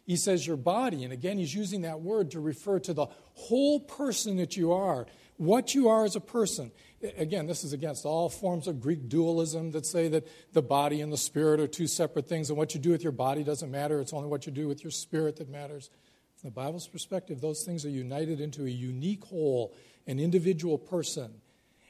He 0.06 0.16
says 0.16 0.46
your 0.46 0.58
body, 0.58 1.04
and 1.04 1.12
again, 1.12 1.38
he's 1.38 1.54
using 1.54 1.82
that 1.82 2.02
word 2.02 2.32
to 2.32 2.40
refer 2.40 2.80
to 2.82 2.94
the 2.94 3.08
whole 3.34 3.80
person 3.80 4.38
that 4.38 4.56
you 4.56 4.72
are, 4.72 5.08
what 5.38 5.76
you 5.76 5.90
are 5.90 6.06
as 6.06 6.16
a 6.16 6.22
person. 6.22 6.72
Again, 7.18 7.46
this 7.46 7.64
is 7.64 7.74
against 7.74 8.06
all 8.06 8.30
forms 8.30 8.68
of 8.68 8.80
Greek 8.80 9.10
dualism 9.10 9.72
that 9.72 9.86
say 9.86 10.08
that 10.08 10.28
the 10.54 10.62
body 10.62 11.02
and 11.02 11.12
the 11.12 11.18
spirit 11.18 11.60
are 11.60 11.68
two 11.68 11.88
separate 11.88 12.28
things, 12.28 12.50
and 12.50 12.58
what 12.58 12.74
you 12.74 12.80
do 12.80 12.92
with 12.92 13.04
your 13.04 13.12
body 13.12 13.44
doesn't 13.44 13.70
matter. 13.70 14.00
It's 14.00 14.14
only 14.14 14.30
what 14.30 14.46
you 14.46 14.52
do 14.52 14.68
with 14.68 14.84
your 14.84 14.92
spirit 14.92 15.38
that 15.38 15.50
matters. 15.50 15.90
From 16.38 16.50
the 16.50 16.54
Bible's 16.54 16.88
perspective, 16.88 17.42
those 17.42 17.64
things 17.64 17.86
are 17.86 17.90
united 17.90 18.40
into 18.40 18.66
a 18.66 18.70
unique 18.70 19.26
whole, 19.26 19.76
an 20.08 20.20
individual 20.20 20.78
person. 20.78 21.42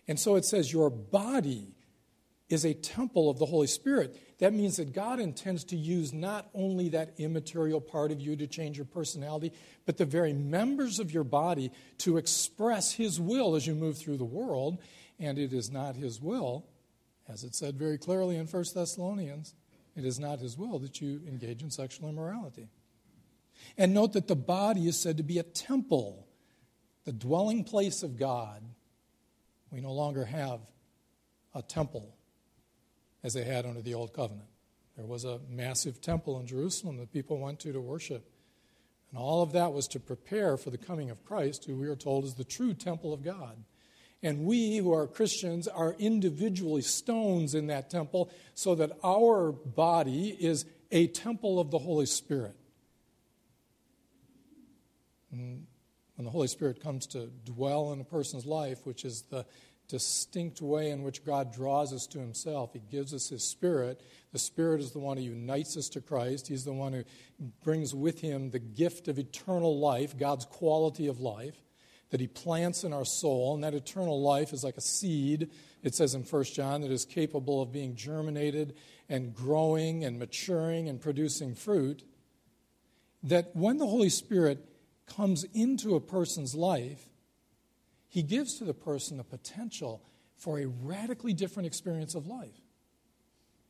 And 0.08 0.20
so 0.20 0.36
it 0.36 0.46
says, 0.46 0.72
Your 0.72 0.90
body 0.90 1.75
is 2.50 2.64
a 2.64 2.74
temple 2.74 3.30
of 3.30 3.40
the 3.40 3.46
Holy 3.46 3.68
Spirit. 3.68 4.38
That 4.40 4.54
means 4.54 4.78
that 4.78 4.94
God 4.94 5.20
intends 5.20 5.64
to 5.66 5.76
use 5.76 6.14
not 6.14 6.48
only 6.54 6.90
that 6.90 7.14
immaterial 7.18 7.82
part 7.82 8.12
of 8.12 8.22
you 8.22 8.36
to 8.36 8.46
change 8.46 8.78
your 8.78 8.86
personality, 8.86 9.52
but 9.86 9.98
the 9.98 10.06
very 10.06 10.34
members 10.34 11.00
of 11.00 11.12
your 11.12 11.24
body 11.24 11.72
to 12.00 12.18
express 12.18 12.92
His 12.92 13.20
will 13.20 13.56
as 13.56 13.66
you 13.66 13.74
move 13.74 13.98
through 13.98 14.18
the 14.18 14.26
world. 14.26 14.78
And 15.20 15.40
it 15.40 15.54
is 15.54 15.72
not 15.72 15.96
His 15.96 16.22
will, 16.22 16.68
as 17.28 17.44
it 17.44 17.56
said 17.56 17.78
very 17.78 17.98
clearly 17.98 18.36
in 18.36 18.46
1 18.46 18.66
Thessalonians, 18.76 19.56
it 19.96 20.06
is 20.06 20.20
not 20.20 20.40
His 20.40 20.58
will 20.58 20.78
that 20.80 21.02
you 21.02 21.22
engage 21.28 21.64
in 21.64 21.72
sexual 21.72 22.10
immorality. 22.10 22.68
And 23.78 23.94
note 23.94 24.14
that 24.14 24.28
the 24.28 24.36
body 24.36 24.88
is 24.88 25.00
said 25.00 25.18
to 25.18 25.24
be 25.24 25.40
a 25.40 25.44
temple, 25.44 26.28
the 27.06 27.14
dwelling 27.14 27.64
place 27.64 28.04
of 28.04 28.18
God. 28.18 28.62
We 29.72 29.82
no 29.82 29.94
longer 29.94 30.26
have 30.26 30.60
a 31.56 31.64
temple 31.64 32.16
as 33.26 33.34
they 33.34 33.44
had 33.44 33.66
under 33.66 33.82
the 33.82 33.96
Old 33.96 34.14
Covenant. 34.14 34.48
There 34.96 35.08
was 35.08 35.26
a 35.26 35.40
massive 35.50 36.00
temple 36.00 36.40
in 36.40 36.46
Jerusalem 36.46 36.98
that 36.98 37.12
people 37.12 37.40
went 37.40 37.60
to 37.62 37.74
to 37.74 37.82
worship. 37.82 38.30
And 39.10 39.18
all 39.20 39.42
of 39.42 39.52
that 39.54 39.74
was 39.74 39.88
to 39.90 40.00
prepare 40.00 40.58
for 40.58 40.70
the 40.70 40.78
coming 40.78 41.10
of 41.10 41.26
Christ, 41.26 41.66
who 41.66 41.76
we 41.76 41.88
are 41.88 41.96
told 41.96 42.26
is 42.26 42.36
the 42.36 42.44
true 42.44 42.76
temple 42.76 43.14
of 43.14 43.24
God. 43.24 43.58
And 44.22 44.46
we 44.46 44.78
who 44.78 44.94
are 44.94 45.08
Christians 45.08 45.68
are 45.68 45.96
individually 45.98 46.84
stones 46.84 47.56
in 47.56 47.66
that 47.68 47.90
temple 47.90 48.30
so 48.54 48.76
that 48.76 48.92
our 49.04 49.52
body 49.52 50.38
is 50.40 50.66
a 50.92 51.08
temple 51.08 51.60
of 51.60 51.72
the 51.72 51.80
Holy 51.80 52.06
Spirit. 52.06 52.56
And 55.32 55.66
when 56.16 56.26
the 56.26 56.32
Holy 56.32 56.48
Spirit 56.48 56.80
comes 56.80 57.08
to 57.08 57.32
dwell 57.44 57.92
in 57.92 58.00
a 58.00 58.06
person's 58.06 58.46
life, 58.46 58.86
which 58.86 59.04
is 59.04 59.24
the 59.32 59.48
distinct 59.88 60.62
way 60.62 60.90
in 60.90 61.04
which 61.04 61.24
God 61.24 61.54
draws 61.54 61.94
us 61.94 62.08
to 62.08 62.20
Himself. 62.20 62.74
He 62.74 62.82
gives 62.92 63.14
us 63.14 63.30
His 63.30 63.44
Spirit. 63.44 64.02
The 64.32 64.40
Spirit 64.40 64.82
is 64.82 64.92
the 64.92 65.00
one 65.00 65.18
who 65.18 65.24
unites 65.24 65.78
us 65.78 65.90
to 65.90 66.02
Christ. 66.02 66.48
He's 66.48 66.66
the 66.66 66.74
one 66.74 66.94
who 66.94 67.04
brings 67.64 67.94
with 67.94 68.22
Him 68.22 68.50
the 68.50 68.60
gift 68.60 69.08
of 69.08 69.20
eternal 69.20 69.80
life, 69.80 70.18
God's 70.18 70.46
quality 70.46 71.08
of 71.08 71.20
life, 71.20 71.56
that 72.10 72.20
He 72.20 72.28
plants 72.28 72.84
in 72.84 72.94
our 72.94 73.06
soul. 73.06 73.54
And 73.54 73.64
that 73.64 73.74
eternal 73.74 74.22
life 74.22 74.54
is 74.54 74.64
like 74.64 74.78
a 74.78 74.82
seed, 74.82 75.50
it 75.84 75.94
says 75.94 76.16
in 76.16 76.24
1 76.24 76.44
John, 76.46 76.82
that 76.82 76.92
is 76.92 77.06
capable 77.06 77.62
of 77.62 77.72
being 77.72 77.96
germinated 77.96 78.76
and 79.08 79.34
growing 79.34 80.04
and 80.04 80.18
maturing 80.18 80.90
and 80.90 81.00
producing 81.00 81.56
fruit. 81.56 82.04
That 83.24 83.56
when 83.56 83.78
the 83.78 83.88
Holy 83.88 84.10
Spirit 84.10 84.68
comes 85.08 85.44
into 85.54 85.96
a 85.96 86.02
person's 86.02 86.56
life, 86.56 87.08
he 88.16 88.24
gives 88.24 88.58
to 88.60 88.64
the 88.64 88.74
person 88.74 89.18
the 89.18 89.26
potential 89.26 90.02
for 90.38 90.58
a 90.58 90.68
radically 90.68 91.34
different 91.34 91.68
experience 91.68 92.16
of 92.16 92.28
life. 92.28 92.62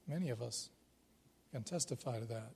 Many 0.07 0.29
of 0.29 0.39
us 0.39 0.69
can 1.51 1.63
testify 1.63 2.19
to 2.19 2.27
that. 2.27 2.51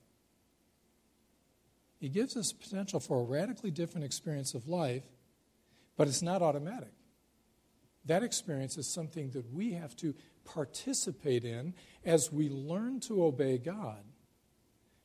He 2.00 2.08
gives 2.08 2.38
us 2.38 2.54
potential 2.54 3.00
for 3.00 3.20
a 3.20 3.24
radically 3.24 3.72
different 3.72 4.06
experience 4.06 4.54
of 4.54 4.68
life, 4.68 5.02
but 5.98 6.08
it's 6.08 6.22
not 6.22 6.44
automatic. 6.44 6.94
That 8.06 8.22
experience 8.22 8.78
is 8.78 8.86
something 8.86 9.32
that 9.32 9.52
we 9.52 9.74
have 9.74 9.96
to 9.96 10.14
participate 10.46 11.44
in 11.44 11.74
as 12.06 12.32
we 12.32 12.50
learn 12.50 13.00
to 13.08 13.24
obey 13.24 13.58
God. 13.58 14.04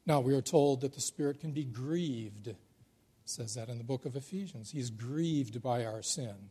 Now, 0.05 0.21
we 0.21 0.35
are 0.35 0.43
told 0.43 0.83
that 0.83 0.93
the 0.93 1.01
Spirit 1.01 1.41
can 1.41 1.53
be 1.53 1.65
grieved. 1.65 2.49
It 2.49 2.59
says 3.25 3.55
that 3.55 3.71
in 3.71 3.79
the 3.79 3.85
book 3.85 4.05
of 4.05 4.17
Ephesians. 4.17 4.71
He's 4.71 4.91
grieved 4.91 5.63
by 5.63 5.87
our 5.87 6.03
sin 6.03 6.51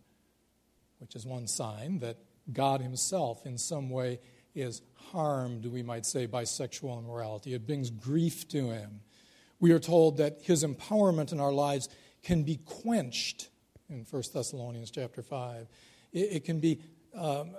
which 1.04 1.16
is 1.18 1.26
one 1.26 1.48
sign 1.48 2.00
that 2.00 2.16
God 2.54 2.80
Himself, 2.80 3.46
in 3.46 3.58
some 3.58 3.90
way, 3.90 4.20
is 4.56 4.82
harmed, 5.12 5.66
we 5.66 5.84
might 5.84 6.06
say, 6.06 6.28
by 6.28 6.46
sexual 6.46 6.98
immorality. 6.98 7.54
It 7.54 7.68
brings 7.68 7.90
grief 7.90 8.48
to 8.50 8.70
Him. 8.70 9.02
We 9.60 9.74
are 9.74 9.80
told 9.80 10.16
that 10.18 10.40
His 10.44 10.64
empowerment 10.64 11.34
in 11.34 11.42
our 11.42 11.52
lives 11.52 11.90
can 12.24 12.44
be 12.44 12.56
quenched 12.56 13.50
in 13.90 14.06
1 14.10 14.24
Thessalonians 14.34 14.92
chapter 14.92 15.22
5. 15.22 15.68
It, 16.14 16.20
it 16.20 16.46
can 16.46 16.62
be 16.62 16.80
um, 17.14 17.52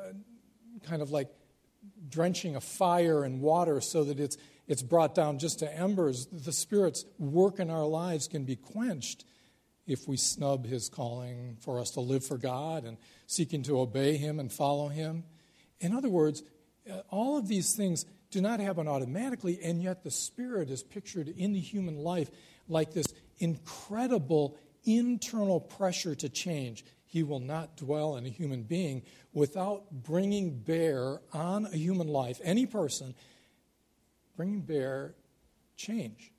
kind 0.82 1.02
of 1.02 1.10
like 1.10 1.28
drenching 2.08 2.56
a 2.56 2.62
fire 2.62 3.26
in 3.26 3.42
water 3.42 3.82
so 3.82 4.04
that 4.04 4.18
it's, 4.18 4.38
it's 4.66 4.82
brought 4.82 5.14
down 5.14 5.38
just 5.38 5.58
to 5.58 5.78
embers. 5.78 6.28
The 6.32 6.52
Spirit's 6.52 7.04
work 7.18 7.60
in 7.60 7.68
our 7.68 7.84
lives 7.84 8.26
can 8.26 8.44
be 8.44 8.56
quenched 8.56 9.26
if 9.86 10.08
we 10.08 10.16
snub 10.16 10.66
his 10.66 10.88
calling 10.88 11.56
for 11.60 11.78
us 11.78 11.90
to 11.90 12.00
live 12.00 12.24
for 12.24 12.38
God 12.38 12.84
and 12.84 12.96
seeking 13.26 13.62
to 13.64 13.78
obey 13.78 14.16
him 14.16 14.40
and 14.40 14.52
follow 14.52 14.88
him. 14.88 15.24
In 15.80 15.94
other 15.94 16.08
words, 16.08 16.42
uh, 16.90 17.00
all 17.10 17.36
of 17.36 17.48
these 17.48 17.74
things 17.74 18.06
do 18.30 18.40
not 18.40 18.60
happen 18.60 18.88
automatically, 18.88 19.60
and 19.62 19.82
yet 19.82 20.02
the 20.02 20.10
Spirit 20.10 20.70
is 20.70 20.82
pictured 20.82 21.28
in 21.28 21.52
the 21.52 21.60
human 21.60 21.96
life 21.96 22.30
like 22.68 22.92
this 22.92 23.06
incredible 23.38 24.56
internal 24.84 25.60
pressure 25.60 26.14
to 26.14 26.28
change. 26.28 26.84
He 27.04 27.22
will 27.22 27.40
not 27.40 27.76
dwell 27.76 28.16
in 28.16 28.26
a 28.26 28.30
human 28.30 28.64
being 28.64 29.02
without 29.32 29.84
bringing 29.90 30.58
bear 30.58 31.20
on 31.32 31.66
a 31.66 31.76
human 31.76 32.08
life, 32.08 32.40
any 32.42 32.66
person, 32.66 33.14
bringing 34.36 34.62
bear 34.62 35.14
change, 35.76 36.32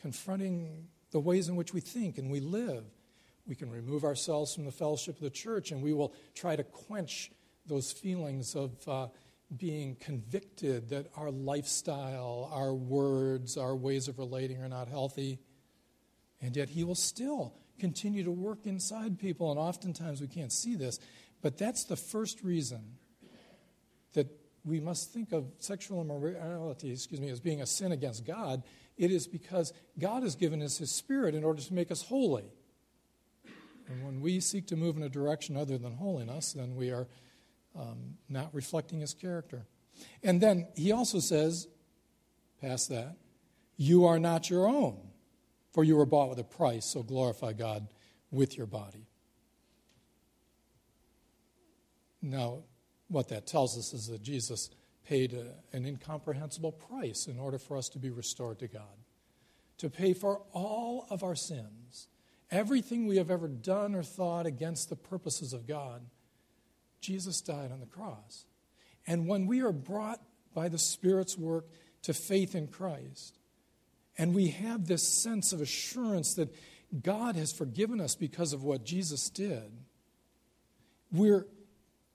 confronting 0.00 0.88
the 1.12 1.20
ways 1.20 1.48
in 1.48 1.56
which 1.56 1.72
we 1.72 1.80
think 1.80 2.18
and 2.18 2.30
we 2.30 2.40
live. 2.40 2.84
We 3.46 3.54
can 3.54 3.70
remove 3.70 4.04
ourselves 4.04 4.54
from 4.54 4.64
the 4.64 4.72
fellowship 4.72 5.16
of 5.16 5.22
the 5.22 5.30
church 5.30 5.70
and 5.70 5.82
we 5.82 5.92
will 5.92 6.14
try 6.34 6.56
to 6.56 6.64
quench 6.64 7.30
those 7.66 7.92
feelings 7.92 8.54
of 8.54 8.88
uh, 8.88 9.08
being 9.56 9.96
convicted 9.96 10.88
that 10.90 11.06
our 11.16 11.30
lifestyle, 11.30 12.50
our 12.52 12.74
words, 12.74 13.56
our 13.56 13.76
ways 13.76 14.08
of 14.08 14.18
relating 14.18 14.62
are 14.62 14.68
not 14.68 14.88
healthy. 14.88 15.38
And 16.40 16.56
yet 16.56 16.70
He 16.70 16.84
will 16.84 16.94
still 16.94 17.54
continue 17.78 18.24
to 18.24 18.30
work 18.30 18.66
inside 18.66 19.18
people, 19.18 19.50
and 19.50 19.58
oftentimes 19.60 20.20
we 20.20 20.28
can't 20.28 20.52
see 20.52 20.74
this. 20.74 20.98
But 21.40 21.58
that's 21.58 21.84
the 21.84 21.96
first 21.96 22.42
reason 22.42 22.96
that 24.14 24.28
we 24.64 24.80
must 24.80 25.12
think 25.12 25.32
of 25.32 25.46
sexual 25.58 26.00
immorality, 26.00 26.92
excuse 26.92 27.20
me, 27.20 27.28
as 27.30 27.40
being 27.40 27.60
a 27.60 27.66
sin 27.66 27.92
against 27.92 28.24
God 28.24 28.62
it 28.96 29.10
is 29.10 29.26
because 29.26 29.72
God 29.98 30.22
has 30.22 30.36
given 30.36 30.62
us 30.62 30.78
His 30.78 30.90
Spirit 30.90 31.34
in 31.34 31.44
order 31.44 31.62
to 31.62 31.74
make 31.74 31.90
us 31.90 32.02
holy. 32.02 32.44
And 33.88 34.04
when 34.04 34.20
we 34.20 34.40
seek 34.40 34.66
to 34.68 34.76
move 34.76 34.96
in 34.96 35.02
a 35.02 35.08
direction 35.08 35.56
other 35.56 35.78
than 35.78 35.94
holiness, 35.94 36.52
then 36.52 36.76
we 36.76 36.90
are 36.90 37.08
um, 37.78 38.16
not 38.28 38.54
reflecting 38.54 39.00
His 39.00 39.14
character. 39.14 39.66
And 40.22 40.40
then 40.40 40.68
He 40.76 40.92
also 40.92 41.18
says, 41.18 41.68
past 42.60 42.88
that, 42.90 43.16
you 43.76 44.04
are 44.06 44.18
not 44.18 44.48
your 44.48 44.68
own, 44.68 44.98
for 45.72 45.84
you 45.84 45.96
were 45.96 46.06
bought 46.06 46.28
with 46.28 46.38
a 46.38 46.44
price, 46.44 46.84
so 46.84 47.02
glorify 47.02 47.52
God 47.52 47.88
with 48.30 48.56
your 48.56 48.66
body. 48.66 49.06
Now, 52.22 52.62
what 53.08 53.28
that 53.28 53.46
tells 53.46 53.76
us 53.76 53.92
is 53.92 54.06
that 54.06 54.22
Jesus 54.22 54.70
paid 55.12 55.34
a, 55.34 55.76
an 55.76 55.84
incomprehensible 55.84 56.72
price 56.72 57.26
in 57.26 57.38
order 57.38 57.58
for 57.58 57.76
us 57.76 57.90
to 57.90 57.98
be 57.98 58.08
restored 58.08 58.58
to 58.58 58.66
God, 58.66 58.96
to 59.76 59.90
pay 59.90 60.14
for 60.14 60.40
all 60.54 61.06
of 61.10 61.22
our 61.22 61.34
sins, 61.34 62.08
everything 62.50 63.06
we 63.06 63.18
have 63.18 63.30
ever 63.30 63.46
done 63.46 63.94
or 63.94 64.02
thought 64.02 64.46
against 64.46 64.88
the 64.88 64.96
purposes 64.96 65.52
of 65.52 65.66
God. 65.66 66.00
Jesus 67.02 67.42
died 67.42 67.70
on 67.70 67.80
the 67.80 67.84
cross. 67.84 68.46
And 69.06 69.28
when 69.28 69.46
we 69.46 69.60
are 69.60 69.70
brought 69.70 70.18
by 70.54 70.70
the 70.70 70.78
Spirit's 70.78 71.36
work 71.36 71.66
to 72.04 72.14
faith 72.14 72.54
in 72.54 72.66
Christ, 72.66 73.38
and 74.16 74.34
we 74.34 74.48
have 74.48 74.86
this 74.86 75.06
sense 75.06 75.52
of 75.52 75.60
assurance 75.60 76.36
that 76.36 76.54
God 77.02 77.36
has 77.36 77.52
forgiven 77.52 78.00
us 78.00 78.14
because 78.14 78.54
of 78.54 78.64
what 78.64 78.82
Jesus 78.82 79.28
did, 79.28 79.72
we're 81.12 81.46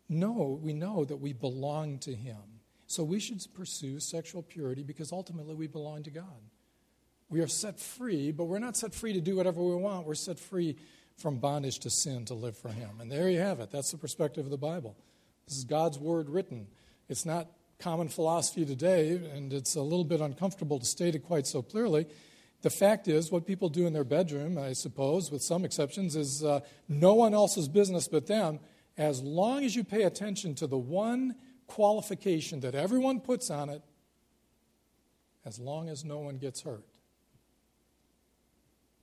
know, 0.10 0.60
we 0.60 0.74
know 0.74 1.06
that 1.06 1.18
we 1.18 1.34
belong 1.34 2.00
to 2.00 2.16
Him. 2.16 2.57
So 2.88 3.04
we 3.04 3.20
should 3.20 3.46
pursue 3.54 4.00
sexual 4.00 4.42
purity 4.42 4.82
because 4.82 5.12
ultimately 5.12 5.56
we 5.56 5.68
belong 5.68 6.04
to 6.04 6.12
God. 6.12 6.42
We 7.30 7.42
are 7.42 7.48
set 7.48 7.80
free, 7.80 8.32
but 8.32 8.46
we're 8.46 8.60
not 8.60 8.78
set 8.78 8.94
free 8.94 9.12
to 9.14 9.20
do 9.20 9.36
whatever 9.36 9.62
we 9.62 9.76
want. 9.76 10.08
We're 10.08 10.16
set 10.16 10.40
free 10.40 10.78
from 11.18 11.40
bondage 11.40 11.80
to 11.80 11.90
sin 11.90 12.24
to 12.26 12.34
live 12.34 12.58
for 12.58 12.70
Him. 12.70 13.02
And 13.02 13.12
there 13.12 13.30
you 13.30 13.40
have 13.40 13.60
it. 13.60 13.72
That's 13.72 13.92
the 13.92 13.98
perspective 13.98 14.46
of 14.46 14.52
the 14.52 14.58
Bible. 14.58 14.96
This 15.48 15.58
is 15.58 15.66
God's 15.66 16.00
word 16.00 16.30
written. 16.30 16.68
It's 17.10 17.26
not 17.26 17.48
common 17.80 18.08
philosophy 18.08 18.66
today, 18.66 19.16
and 19.34 19.52
it's 19.52 19.76
a 19.76 19.82
little 19.82 20.06
bit 20.06 20.22
uncomfortable 20.22 20.80
to 20.80 20.86
state 20.86 21.16
it 21.16 21.20
quite 21.20 21.46
so 21.46 21.62
clearly. 21.62 22.08
The 22.62 22.70
fact 22.70 23.08
is, 23.08 23.32
what 23.32 23.46
people 23.46 23.70
do 23.70 23.86
in 23.86 23.94
their 23.94 24.04
bedroom, 24.04 24.58
I 24.58 24.74
suppose, 24.74 25.30
with 25.30 25.42
some 25.42 25.66
exceptions, 25.66 26.16
is 26.16 26.44
uh, 26.44 26.62
no 26.88 27.14
one 27.14 27.34
else's 27.34 27.68
business 27.68 28.08
but 28.08 28.28
them, 28.28 28.60
as 28.98 29.22
long 29.22 29.64
as 29.64 29.76
you 29.76 29.84
pay 29.84 30.04
attention 30.04 30.56
to 30.56 30.68
the 30.68 30.78
one 30.78 31.36
qualification 31.68 32.62
that 32.62 32.76
everyone 32.76 33.20
puts 33.20 33.50
on 33.50 33.70
it 33.70 33.82
as 35.46 35.60
long 35.60 35.90
as 35.90 36.04
no 36.04 36.20
one 36.20 36.38
gets 36.38 36.62
hurt. 36.62 36.86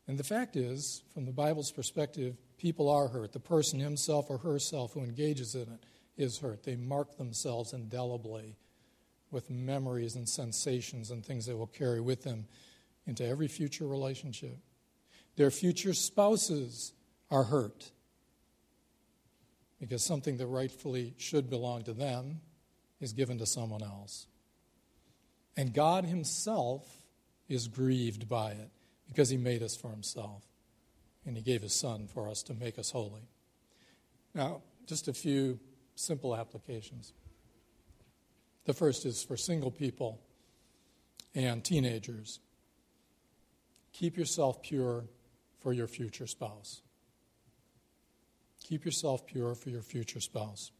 And 0.07 0.19
the 0.19 0.25
fact 0.25 0.57
is, 0.57 1.03
from 1.15 1.25
the 1.25 1.33
Bible's 1.33 1.71
perspective, 1.71 2.37
people 2.59 2.91
are 2.91 3.09
hurt. 3.09 3.33
The 3.33 3.41
person 3.41 3.81
himself 3.81 4.27
or 4.29 4.39
herself 4.39 4.93
who 4.93 5.01
engages 5.01 5.55
in 5.55 5.63
it 5.63 5.85
is 6.17 6.39
hurt. 6.39 6.63
They 6.63 6.77
mark 6.77 7.17
themselves 7.17 7.73
indelibly 7.73 8.57
with 9.31 9.51
memories 9.51 10.15
and 10.15 10.29
sensations 10.29 11.11
and 11.11 11.25
things 11.25 11.47
they 11.47 11.55
will 11.55 11.67
carry 11.67 12.01
with 12.01 12.23
them 12.23 12.47
into 13.07 13.27
every 13.27 13.49
future 13.49 13.87
relationship. 13.87 14.59
Their 15.37 15.51
future 15.51 15.95
spouses 15.95 16.93
are 17.31 17.45
hurt 17.45 17.91
because 19.81 20.05
something 20.05 20.37
that 20.37 20.47
rightfully 20.47 21.15
should 21.17 21.51
belong 21.51 21.83
to 21.85 21.93
them 21.93 22.41
is 23.05 23.13
given 23.13 23.39
to 23.39 23.47
someone 23.47 23.83
else. 23.83 24.27
And 25.57 25.73
God 25.73 26.05
Himself 26.05 26.85
is 27.49 27.69
grieved 27.69 28.29
by 28.29 28.53
it 28.53 28.71
because 29.07 29.29
He 29.29 29.37
made 29.37 29.63
us 29.63 29.77
for 29.77 29.91
Himself. 29.91 30.43
And 31.25 31.37
He 31.37 31.43
gave 31.43 31.63
His 31.63 31.75
Son 31.75 32.09
for 32.09 32.29
us 32.29 32.43
to 32.45 32.55
make 32.55 32.79
us 32.79 32.91
holy. 32.91 33.29
Now, 34.35 34.63
just 34.87 35.07
a 35.07 35.13
few 35.13 35.61
simple 35.95 36.35
applications. 36.35 37.13
The 38.65 38.73
first 38.73 39.07
is 39.07 39.23
for 39.23 39.37
single 39.37 39.71
people 39.71 40.21
and 41.35 41.63
teenagers. 41.63 42.41
Keep 43.93 44.17
yourself 44.17 44.63
pure 44.63 45.05
for 45.61 45.73
your 45.73 45.87
future 45.87 46.27
spouse. 46.27 46.81
Keep 48.65 48.85
yourself 48.85 49.27
pure 49.27 49.55
for 49.55 49.71
your 49.71 49.83
future 49.83 50.21
spouse. 50.21 50.73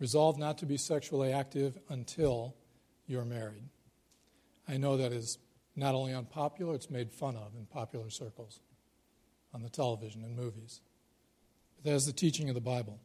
Resolve 0.00 0.38
not 0.38 0.58
to 0.58 0.66
be 0.66 0.78
sexually 0.78 1.32
active 1.32 1.78
until 1.90 2.56
you're 3.06 3.24
married. 3.24 3.68
I 4.66 4.78
know 4.78 4.96
that 4.96 5.12
is 5.12 5.38
not 5.76 5.94
only 5.94 6.14
unpopular, 6.14 6.74
it's 6.74 6.90
made 6.90 7.12
fun 7.12 7.36
of 7.36 7.54
in 7.54 7.66
popular 7.66 8.10
circles 8.10 8.60
on 9.52 9.62
the 9.62 9.68
television 9.68 10.22
and 10.24 10.34
movies. 10.34 10.80
But 11.76 11.90
that 11.90 11.96
is 11.96 12.06
the 12.06 12.12
teaching 12.12 12.48
of 12.48 12.54
the 12.54 12.60
Bible. 12.60 12.98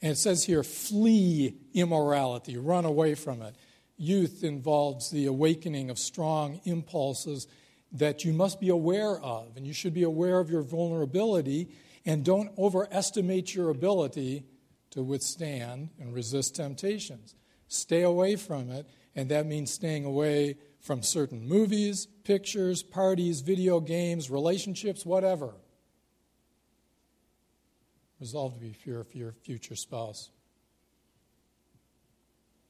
And 0.00 0.12
it 0.12 0.16
says 0.16 0.44
here, 0.44 0.62
flee 0.62 1.56
immorality, 1.74 2.56
run 2.56 2.84
away 2.84 3.14
from 3.14 3.42
it. 3.42 3.56
Youth 3.96 4.44
involves 4.44 5.10
the 5.10 5.26
awakening 5.26 5.90
of 5.90 5.98
strong 5.98 6.60
impulses 6.64 7.46
that 7.92 8.24
you 8.24 8.32
must 8.32 8.60
be 8.60 8.68
aware 8.68 9.18
of, 9.20 9.56
and 9.56 9.66
you 9.66 9.72
should 9.72 9.94
be 9.94 10.02
aware 10.04 10.38
of 10.38 10.50
your 10.50 10.62
vulnerability 10.62 11.68
and 12.06 12.24
don't 12.24 12.50
overestimate 12.56 13.54
your 13.54 13.70
ability 13.70 14.44
to 14.90 15.02
withstand 15.02 15.90
and 16.00 16.14
resist 16.14 16.56
temptations. 16.56 17.34
Stay 17.68 18.02
away 18.02 18.36
from 18.36 18.70
it, 18.70 18.86
and 19.14 19.30
that 19.30 19.46
means 19.46 19.70
staying 19.70 20.04
away 20.04 20.56
from 20.80 21.02
certain 21.02 21.46
movies, 21.46 22.06
pictures, 22.24 22.82
parties, 22.82 23.40
video 23.40 23.80
games, 23.80 24.30
relationships, 24.30 25.04
whatever. 25.04 25.54
Resolve 28.20 28.54
to 28.54 28.60
be 28.60 28.74
pure 28.82 29.04
for 29.04 29.16
your 29.16 29.32
future 29.32 29.76
spouse. 29.76 30.30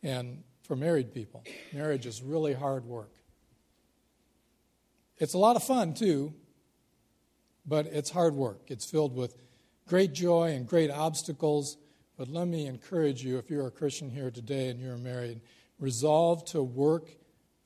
And 0.02 0.42
for 0.62 0.76
married 0.76 1.14
people, 1.14 1.44
marriage 1.72 2.06
is 2.06 2.22
really 2.22 2.54
hard 2.54 2.84
work. 2.84 3.12
It's 5.18 5.34
a 5.34 5.38
lot 5.38 5.56
of 5.56 5.64
fun, 5.64 5.94
too, 5.94 6.34
but 7.66 7.86
it's 7.86 8.10
hard 8.10 8.34
work. 8.34 8.62
It's 8.68 8.88
filled 8.88 9.14
with 9.14 9.34
great 9.86 10.12
joy 10.12 10.52
and 10.52 10.66
great 10.66 10.90
obstacles. 10.90 11.76
But 12.18 12.28
let 12.28 12.48
me 12.48 12.66
encourage 12.66 13.22
you, 13.22 13.38
if 13.38 13.48
you're 13.48 13.68
a 13.68 13.70
Christian 13.70 14.10
here 14.10 14.32
today 14.32 14.70
and 14.70 14.80
you're 14.80 14.98
married, 14.98 15.40
resolve 15.78 16.44
to 16.46 16.60
work 16.60 17.08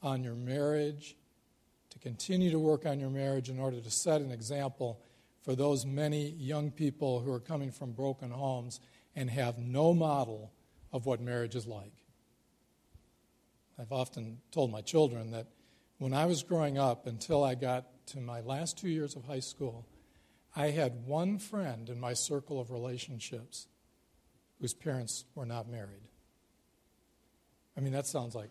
on 0.03 0.23
your 0.23 0.35
marriage, 0.35 1.17
to 1.89 1.99
continue 1.99 2.51
to 2.51 2.59
work 2.59 2.85
on 2.85 3.01
your 3.01 3.09
marriage 3.09 3.49
in 3.49 3.59
order 3.59 3.81
to 3.81 3.91
set 3.91 4.21
an 4.21 4.31
example 4.31 5.01
for 5.41 5.57
those 5.57 5.87
many 5.87 6.29
young 6.33 6.71
people 6.71 7.21
who 7.21 7.33
are 7.33 7.41
coming 7.41 7.73
from 7.73 7.93
broken 7.93 8.31
homes 8.31 8.79
and 9.17 9.31
have 9.31 9.57
no 9.57 9.95
model 9.95 10.53
of 10.93 11.07
what 11.07 11.23
marriage 11.23 11.55
is 11.55 11.67
like. 11.67 11.95
I've 13.79 13.91
often 13.91 14.39
told 14.51 14.71
my 14.71 14.83
children 14.83 15.31
that 15.31 15.47
when 15.97 16.13
I 16.13 16.27
was 16.27 16.43
growing 16.43 16.77
up, 16.77 17.07
until 17.07 17.43
I 17.43 17.55
got 17.55 17.87
to 18.09 18.21
my 18.21 18.43
last 18.43 18.77
two 18.77 18.91
years 18.91 19.17
of 19.17 19.25
high 19.25 19.41
school, 19.41 19.87
I 20.55 20.67
had 20.67 21.07
one 21.07 21.39
friend 21.39 21.89
in 21.89 21.99
my 21.99 22.13
circle 22.13 22.61
of 22.61 22.71
relationships 22.71 23.67
whose 24.63 24.73
parents 24.73 25.25
were 25.35 25.45
not 25.45 25.69
married. 25.69 26.07
I 27.77 27.81
mean, 27.81 27.93
that 27.93 28.07
sounds 28.07 28.37
like 28.37 28.49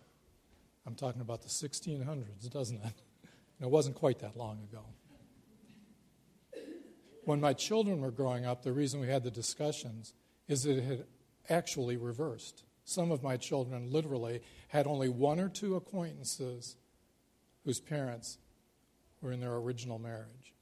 I'm 0.85 0.93
talking 0.93 1.21
about 1.21 1.41
the 1.41 1.47
1600s, 1.47 2.51
doesn't 2.51 2.75
it? 2.75 2.83
And 2.83 3.67
it 3.67 3.69
wasn't 3.69 3.95
quite 3.95 4.19
that 4.19 4.35
long 4.35 4.59
ago. 4.69 4.83
When 7.23 7.39
my 7.39 7.53
children 7.53 8.01
were 8.01 8.11
growing 8.11 8.45
up, 8.45 8.61
the 8.61 8.73
reason 8.73 8.99
we 8.99 9.07
had 9.07 9.23
the 9.23 9.31
discussions 9.31 10.13
is 10.49 10.63
that 10.63 10.79
it 10.79 10.83
had 10.83 11.05
actually 11.49 11.95
reversed. 11.95 12.65
Some 12.83 13.11
of 13.11 13.23
my 13.23 13.37
children 13.37 13.89
literally 13.89 14.41
had 14.67 14.87
only 14.87 15.07
one 15.07 15.39
or 15.39 15.47
two 15.47 15.77
acquaintances 15.77 16.75
whose 17.63 17.79
parents 17.79 18.37
were 19.21 19.31
in 19.31 19.39
their 19.39 19.55
original 19.55 19.97
marriage. 19.97 20.53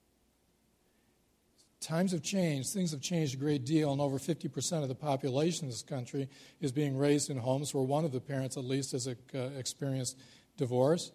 Times 1.81 2.11
have 2.11 2.21
changed, 2.21 2.73
things 2.73 2.91
have 2.91 2.99
changed 2.99 3.35
a 3.35 3.37
great 3.37 3.63
deal, 3.63 3.93
and 3.93 4.01
over 4.01 4.17
50% 4.17 4.83
of 4.83 4.89
the 4.89 4.95
population 4.95 5.65
in 5.65 5.69
this 5.69 5.81
country 5.81 6.27
is 6.59 6.73
being 6.73 6.97
raised 6.97 7.29
in 7.29 7.37
homes 7.37 7.73
where 7.73 7.83
one 7.83 8.03
of 8.03 8.11
the 8.11 8.19
parents, 8.19 8.57
at 8.57 8.65
least, 8.65 8.91
has 8.91 9.07
uh, 9.07 9.39
experienced 9.57 10.17
divorce. 10.57 11.11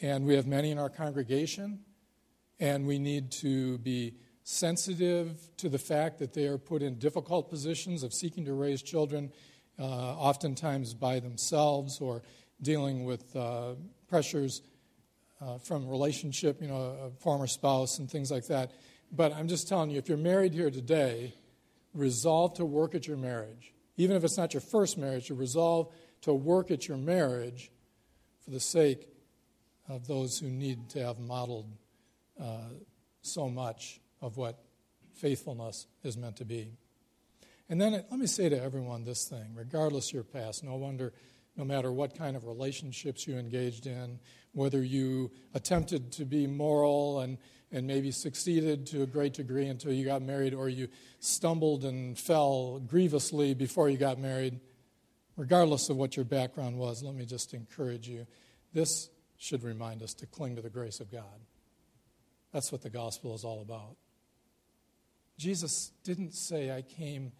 And 0.00 0.24
we 0.24 0.34
have 0.34 0.46
many 0.46 0.70
in 0.70 0.78
our 0.78 0.88
congregation, 0.88 1.80
and 2.58 2.86
we 2.86 2.98
need 2.98 3.30
to 3.32 3.76
be 3.78 4.14
sensitive 4.44 5.38
to 5.58 5.68
the 5.68 5.78
fact 5.78 6.18
that 6.20 6.32
they 6.32 6.46
are 6.46 6.56
put 6.56 6.80
in 6.80 6.98
difficult 6.98 7.50
positions 7.50 8.02
of 8.02 8.14
seeking 8.14 8.46
to 8.46 8.54
raise 8.54 8.80
children, 8.80 9.30
uh, 9.78 9.84
oftentimes 9.84 10.94
by 10.94 11.20
themselves 11.20 12.00
or 12.00 12.22
dealing 12.62 13.04
with 13.04 13.36
uh, 13.36 13.74
pressures 14.08 14.62
uh, 15.40 15.58
from 15.58 15.86
relationship, 15.88 16.60
you 16.60 16.68
know, 16.68 16.96
a 17.06 17.10
former 17.20 17.46
spouse 17.46 17.98
and 17.98 18.10
things 18.10 18.30
like 18.30 18.46
that. 18.46 18.72
But 19.12 19.34
I'm 19.34 19.48
just 19.48 19.68
telling 19.68 19.90
you, 19.90 19.98
if 19.98 20.08
you're 20.08 20.18
married 20.18 20.54
here 20.54 20.70
today, 20.70 21.34
resolve 21.94 22.54
to 22.54 22.64
work 22.64 22.94
at 22.94 23.06
your 23.06 23.16
marriage. 23.16 23.74
Even 23.96 24.16
if 24.16 24.24
it's 24.24 24.38
not 24.38 24.54
your 24.54 24.60
first 24.60 24.96
marriage, 24.96 25.30
resolve 25.30 25.92
to 26.22 26.32
work 26.32 26.70
at 26.70 26.86
your 26.86 26.96
marriage 26.96 27.70
for 28.44 28.50
the 28.50 28.60
sake 28.60 29.08
of 29.88 30.06
those 30.06 30.38
who 30.38 30.48
need 30.48 30.88
to 30.90 31.04
have 31.04 31.18
modeled 31.18 31.66
uh, 32.40 32.68
so 33.22 33.48
much 33.48 34.00
of 34.22 34.36
what 34.36 34.62
faithfulness 35.14 35.86
is 36.04 36.16
meant 36.16 36.36
to 36.36 36.44
be. 36.44 36.72
And 37.68 37.80
then 37.80 37.92
let 37.92 38.18
me 38.18 38.26
say 38.26 38.48
to 38.48 38.60
everyone 38.60 39.04
this 39.04 39.28
thing 39.28 39.54
regardless 39.54 40.08
of 40.08 40.14
your 40.14 40.24
past, 40.24 40.64
no 40.64 40.76
wonder, 40.76 41.12
no 41.56 41.64
matter 41.64 41.92
what 41.92 42.16
kind 42.16 42.36
of 42.36 42.46
relationships 42.46 43.26
you 43.26 43.36
engaged 43.36 43.86
in, 43.86 44.20
whether 44.52 44.82
you 44.82 45.30
attempted 45.54 46.12
to 46.12 46.24
be 46.24 46.46
moral 46.46 47.20
and, 47.20 47.38
and 47.72 47.86
maybe 47.86 48.10
succeeded 48.10 48.86
to 48.86 49.02
a 49.02 49.06
great 49.06 49.34
degree 49.34 49.66
until 49.66 49.92
you 49.92 50.04
got 50.04 50.22
married, 50.22 50.54
or 50.54 50.68
you 50.68 50.88
stumbled 51.20 51.84
and 51.84 52.18
fell 52.18 52.80
grievously 52.80 53.54
before 53.54 53.88
you 53.88 53.96
got 53.96 54.18
married, 54.18 54.60
regardless 55.36 55.88
of 55.88 55.96
what 55.96 56.16
your 56.16 56.24
background 56.24 56.76
was, 56.76 57.02
let 57.02 57.14
me 57.14 57.24
just 57.24 57.54
encourage 57.54 58.08
you. 58.08 58.26
This 58.72 59.08
should 59.38 59.62
remind 59.62 60.02
us 60.02 60.14
to 60.14 60.26
cling 60.26 60.56
to 60.56 60.62
the 60.62 60.70
grace 60.70 61.00
of 61.00 61.10
God. 61.10 61.40
That's 62.52 62.72
what 62.72 62.82
the 62.82 62.90
gospel 62.90 63.34
is 63.34 63.44
all 63.44 63.62
about. 63.62 63.96
Jesus 65.38 65.92
didn't 66.04 66.34
say, 66.34 66.70
I 66.70 66.82
came 66.82 67.32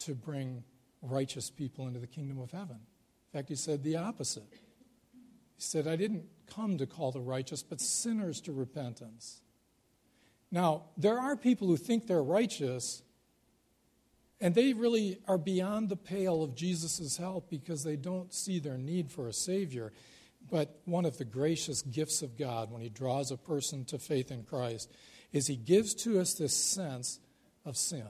to 0.00 0.14
bring 0.14 0.62
righteous 1.02 1.50
people 1.50 1.88
into 1.88 1.98
the 1.98 2.06
kingdom 2.06 2.38
of 2.38 2.50
heaven. 2.50 2.76
In 2.76 3.38
fact, 3.38 3.48
he 3.48 3.56
said 3.56 3.82
the 3.82 3.96
opposite. 3.96 4.46
He 4.52 5.62
said, 5.62 5.88
I 5.88 5.96
didn't 5.96 6.26
come 6.46 6.78
to 6.78 6.86
call 6.86 7.10
the 7.10 7.20
righteous, 7.20 7.62
but 7.62 7.80
sinners 7.80 8.40
to 8.42 8.52
repentance. 8.52 9.42
Now, 10.50 10.84
there 10.96 11.18
are 11.18 11.36
people 11.36 11.68
who 11.68 11.76
think 11.76 12.06
they're 12.06 12.22
righteous, 12.22 13.02
and 14.40 14.54
they 14.54 14.72
really 14.72 15.18
are 15.26 15.38
beyond 15.38 15.88
the 15.88 15.96
pale 15.96 16.42
of 16.42 16.54
Jesus' 16.54 17.16
help 17.16 17.50
because 17.50 17.84
they 17.84 17.96
don't 17.96 18.32
see 18.32 18.58
their 18.58 18.78
need 18.78 19.10
for 19.10 19.28
a 19.28 19.32
Savior. 19.32 19.92
But 20.50 20.80
one 20.84 21.04
of 21.04 21.18
the 21.18 21.24
gracious 21.24 21.82
gifts 21.82 22.22
of 22.22 22.38
God 22.38 22.70
when 22.70 22.80
He 22.80 22.88
draws 22.88 23.30
a 23.30 23.36
person 23.36 23.84
to 23.86 23.98
faith 23.98 24.30
in 24.30 24.44
Christ 24.44 24.90
is 25.32 25.46
He 25.46 25.56
gives 25.56 25.94
to 25.96 26.20
us 26.20 26.34
this 26.34 26.54
sense 26.54 27.20
of 27.64 27.76
sin 27.76 28.08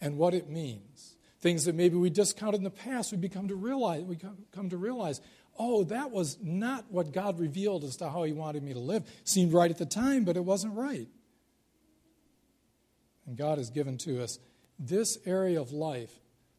and 0.00 0.16
what 0.16 0.34
it 0.34 0.48
means. 0.48 1.16
Things 1.40 1.66
that 1.66 1.74
maybe 1.74 1.96
we 1.96 2.08
discounted 2.08 2.60
in 2.60 2.64
the 2.64 2.70
past, 2.70 3.12
we 3.12 3.18
become 3.18 3.48
to 3.48 3.54
realize, 3.54 4.02
we 4.02 4.16
come 4.52 4.70
to 4.70 4.78
realize, 4.78 5.20
oh, 5.58 5.84
that 5.84 6.10
was 6.10 6.38
not 6.40 6.90
what 6.90 7.12
God 7.12 7.38
revealed 7.38 7.84
as 7.84 7.96
to 7.96 8.08
how 8.08 8.22
He 8.22 8.32
wanted 8.32 8.62
me 8.62 8.72
to 8.72 8.78
live. 8.78 9.04
Seemed 9.24 9.52
right 9.52 9.70
at 9.70 9.76
the 9.76 9.84
time, 9.84 10.24
but 10.24 10.38
it 10.38 10.44
wasn't 10.44 10.74
right. 10.74 11.08
And 13.26 13.36
God 13.36 13.58
has 13.58 13.70
given 13.70 13.98
to 13.98 14.22
us 14.22 14.38
this 14.78 15.18
area 15.24 15.60
of 15.60 15.72
life, 15.72 16.12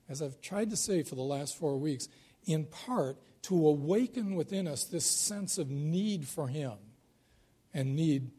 as 0.10 0.22
I've 0.22 0.42
tried 0.42 0.70
to 0.70 0.78
say 0.78 1.04
for 1.04 1.16
the 1.16 1.22
last 1.22 1.58
four 1.58 1.78
weeks, 1.78 2.08
in 2.46 2.66
part 2.66 3.18
to 3.44 3.68
awaken 3.68 4.36
within 4.36 4.68
us 4.68 4.86
this 4.86 5.06
sense 5.06 5.58
of 5.58 5.70
need 5.70 6.28
for 6.28 6.48
Him 6.48 6.74
and 7.74 7.96
need 7.96 8.32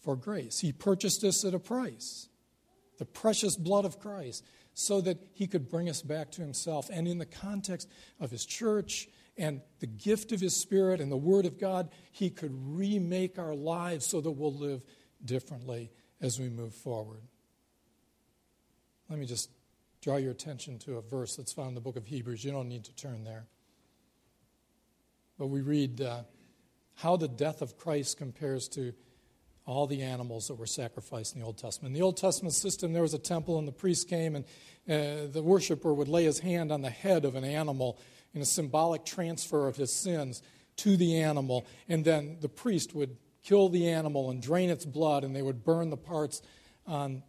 for 0.00 0.16
grace. 0.16 0.60
He 0.60 0.72
purchased 0.72 1.24
us 1.24 1.44
at 1.44 1.54
a 1.54 1.58
price, 1.58 2.28
the 2.98 3.04
precious 3.04 3.56
blood 3.56 3.84
of 3.84 3.98
Christ, 3.98 4.44
so 4.74 5.00
that 5.00 5.18
he 5.32 5.46
could 5.46 5.70
bring 5.70 5.88
us 5.88 6.02
back 6.02 6.30
to 6.32 6.42
himself. 6.42 6.90
And 6.92 7.06
in 7.06 7.18
the 7.18 7.26
context 7.26 7.88
of 8.20 8.30
his 8.30 8.44
church 8.44 9.08
and 9.36 9.60
the 9.80 9.86
gift 9.86 10.32
of 10.32 10.40
his 10.40 10.56
spirit 10.56 11.00
and 11.00 11.10
the 11.10 11.16
word 11.16 11.46
of 11.46 11.58
God, 11.58 11.90
he 12.10 12.28
could 12.28 12.52
remake 12.52 13.38
our 13.38 13.54
lives 13.54 14.04
so 14.04 14.20
that 14.20 14.32
we'll 14.32 14.52
live 14.52 14.82
differently 15.24 15.90
as 16.20 16.38
we 16.38 16.48
move 16.48 16.74
forward. 16.74 17.22
Let 19.10 19.18
me 19.18 19.26
just 19.26 19.50
draw 20.00 20.16
your 20.16 20.30
attention 20.30 20.78
to 20.80 20.96
a 20.96 21.02
verse 21.02 21.36
that's 21.36 21.52
found 21.52 21.68
in 21.68 21.74
the 21.74 21.80
book 21.80 21.96
of 21.96 22.06
Hebrews. 22.06 22.44
You 22.44 22.52
don't 22.52 22.68
need 22.68 22.84
to 22.84 22.94
turn 22.94 23.24
there. 23.24 23.46
But 25.38 25.48
we 25.48 25.60
read 25.60 26.00
uh, 26.00 26.22
how 26.94 27.16
the 27.16 27.28
death 27.28 27.60
of 27.60 27.76
Christ 27.76 28.16
compares 28.16 28.68
to 28.68 28.94
all 29.66 29.86
the 29.86 30.02
animals 30.02 30.48
that 30.48 30.54
were 30.54 30.66
sacrificed 30.66 31.34
in 31.34 31.40
the 31.40 31.46
Old 31.46 31.58
Testament. 31.58 31.94
In 31.94 31.98
the 31.98 32.04
Old 32.04 32.16
Testament 32.16 32.54
system, 32.54 32.92
there 32.92 33.02
was 33.02 33.14
a 33.14 33.18
temple, 33.18 33.58
and 33.58 33.66
the 33.66 33.72
priest 33.72 34.08
came, 34.08 34.36
and 34.36 34.44
uh, 34.88 35.30
the 35.30 35.42
worshiper 35.42 35.92
would 35.92 36.08
lay 36.08 36.24
his 36.24 36.38
hand 36.38 36.70
on 36.70 36.82
the 36.82 36.90
head 36.90 37.24
of 37.24 37.34
an 37.34 37.44
animal 37.44 37.98
in 38.34 38.42
a 38.42 38.46
symbolic 38.46 39.04
transfer 39.04 39.66
of 39.66 39.76
his 39.76 39.92
sins 39.92 40.42
to 40.76 40.96
the 40.96 41.20
animal, 41.20 41.66
and 41.88 42.04
then 42.04 42.38
the 42.40 42.48
priest 42.48 42.94
would 42.94 43.16
kill 43.42 43.68
the 43.68 43.88
animal 43.88 44.30
and 44.30 44.42
drain 44.42 44.70
its 44.70 44.84
blood, 44.84 45.24
and 45.24 45.34
they 45.34 45.42
would 45.42 45.64
burn 45.64 45.90
the 45.90 45.96
parts 45.96 46.42
on 46.86 47.22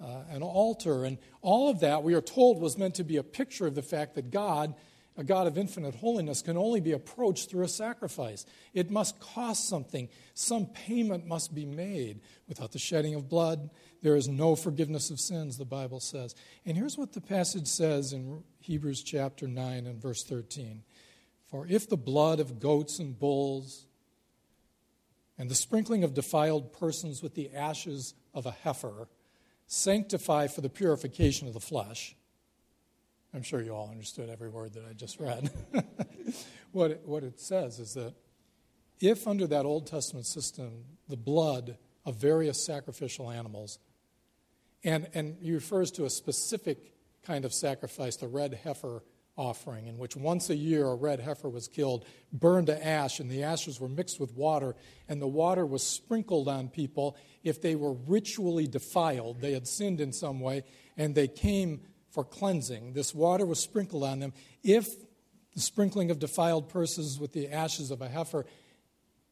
uh, 0.00 0.22
an 0.30 0.42
altar. 0.42 1.04
And 1.04 1.18
all 1.42 1.68
of 1.68 1.80
that, 1.80 2.02
we 2.02 2.14
are 2.14 2.20
told, 2.20 2.60
was 2.60 2.78
meant 2.78 2.94
to 2.96 3.04
be 3.04 3.16
a 3.16 3.22
picture 3.22 3.66
of 3.66 3.74
the 3.74 3.82
fact 3.82 4.14
that 4.14 4.30
God 4.30 4.74
a 5.16 5.24
God 5.24 5.46
of 5.46 5.58
infinite 5.58 5.96
holiness 5.96 6.40
can 6.40 6.56
only 6.56 6.80
be 6.80 6.92
approached 6.92 7.50
through 7.50 7.64
a 7.64 7.68
sacrifice. 7.68 8.46
It 8.72 8.90
must 8.90 9.20
cost 9.20 9.68
something. 9.68 10.08
Some 10.32 10.66
payment 10.66 11.26
must 11.26 11.54
be 11.54 11.66
made. 11.66 12.20
Without 12.48 12.72
the 12.72 12.78
shedding 12.78 13.14
of 13.14 13.28
blood, 13.28 13.68
there 14.02 14.16
is 14.16 14.28
no 14.28 14.56
forgiveness 14.56 15.10
of 15.10 15.20
sins, 15.20 15.58
the 15.58 15.66
Bible 15.66 16.00
says. 16.00 16.34
And 16.64 16.76
here's 16.76 16.96
what 16.96 17.12
the 17.12 17.20
passage 17.20 17.66
says 17.66 18.14
in 18.14 18.42
Hebrews 18.60 19.02
chapter 19.02 19.46
9 19.46 19.86
and 19.86 20.00
verse 20.00 20.24
13 20.24 20.82
For 21.50 21.66
if 21.66 21.86
the 21.86 21.98
blood 21.98 22.40
of 22.40 22.58
goats 22.58 22.98
and 22.98 23.18
bulls 23.18 23.86
and 25.36 25.50
the 25.50 25.54
sprinkling 25.54 26.02
of 26.02 26.14
defiled 26.14 26.72
persons 26.72 27.22
with 27.22 27.34
the 27.34 27.54
ashes 27.54 28.14
of 28.32 28.46
a 28.46 28.52
heifer 28.52 29.08
sanctify 29.72 30.48
for 30.48 30.62
the 30.62 30.68
purification 30.68 31.46
of 31.46 31.54
the 31.54 31.60
flesh, 31.60 32.16
I'm 33.32 33.44
sure 33.44 33.62
you 33.62 33.72
all 33.72 33.88
understood 33.88 34.28
every 34.28 34.48
word 34.48 34.74
that 34.74 34.82
I 34.84 34.94
just 34.94 35.20
read. 35.20 35.48
what, 36.72 36.90
it, 36.90 37.02
what 37.04 37.22
it 37.22 37.38
says 37.38 37.78
is 37.78 37.94
that 37.94 38.14
if, 38.98 39.28
under 39.28 39.46
that 39.46 39.64
Old 39.64 39.86
Testament 39.86 40.26
system, 40.26 40.86
the 41.08 41.16
blood 41.16 41.78
of 42.04 42.16
various 42.16 42.66
sacrificial 42.66 43.30
animals, 43.30 43.78
and, 44.82 45.08
and 45.14 45.36
he 45.40 45.52
refers 45.52 45.92
to 45.92 46.04
a 46.04 46.10
specific 46.10 46.92
kind 47.22 47.44
of 47.44 47.54
sacrifice, 47.54 48.16
the 48.16 48.26
red 48.26 48.58
heifer 48.64 49.04
offering, 49.40 49.86
in 49.86 49.96
which 49.96 50.14
once 50.14 50.50
a 50.50 50.54
year 50.54 50.86
a 50.86 50.94
red 50.94 51.18
heifer 51.18 51.48
was 51.48 51.66
killed, 51.66 52.04
burned 52.30 52.66
to 52.66 52.86
ash, 52.86 53.20
and 53.20 53.30
the 53.30 53.42
ashes 53.42 53.80
were 53.80 53.88
mixed 53.88 54.20
with 54.20 54.34
water, 54.34 54.76
and 55.08 55.20
the 55.20 55.26
water 55.26 55.64
was 55.64 55.82
sprinkled 55.82 56.46
on 56.46 56.68
people 56.68 57.16
if 57.42 57.62
they 57.62 57.74
were 57.74 57.94
ritually 57.94 58.66
defiled. 58.66 59.40
They 59.40 59.52
had 59.52 59.66
sinned 59.66 60.00
in 60.00 60.12
some 60.12 60.40
way, 60.40 60.64
and 60.96 61.14
they 61.14 61.26
came 61.26 61.80
for 62.10 62.22
cleansing. 62.22 62.92
This 62.92 63.14
water 63.14 63.46
was 63.46 63.58
sprinkled 63.58 64.04
on 64.04 64.20
them. 64.20 64.34
If 64.62 64.86
the 65.54 65.60
sprinkling 65.60 66.10
of 66.10 66.18
defiled 66.18 66.68
persons 66.68 67.18
with 67.18 67.32
the 67.32 67.48
ashes 67.48 67.90
of 67.90 68.02
a 68.02 68.08
heifer 68.08 68.44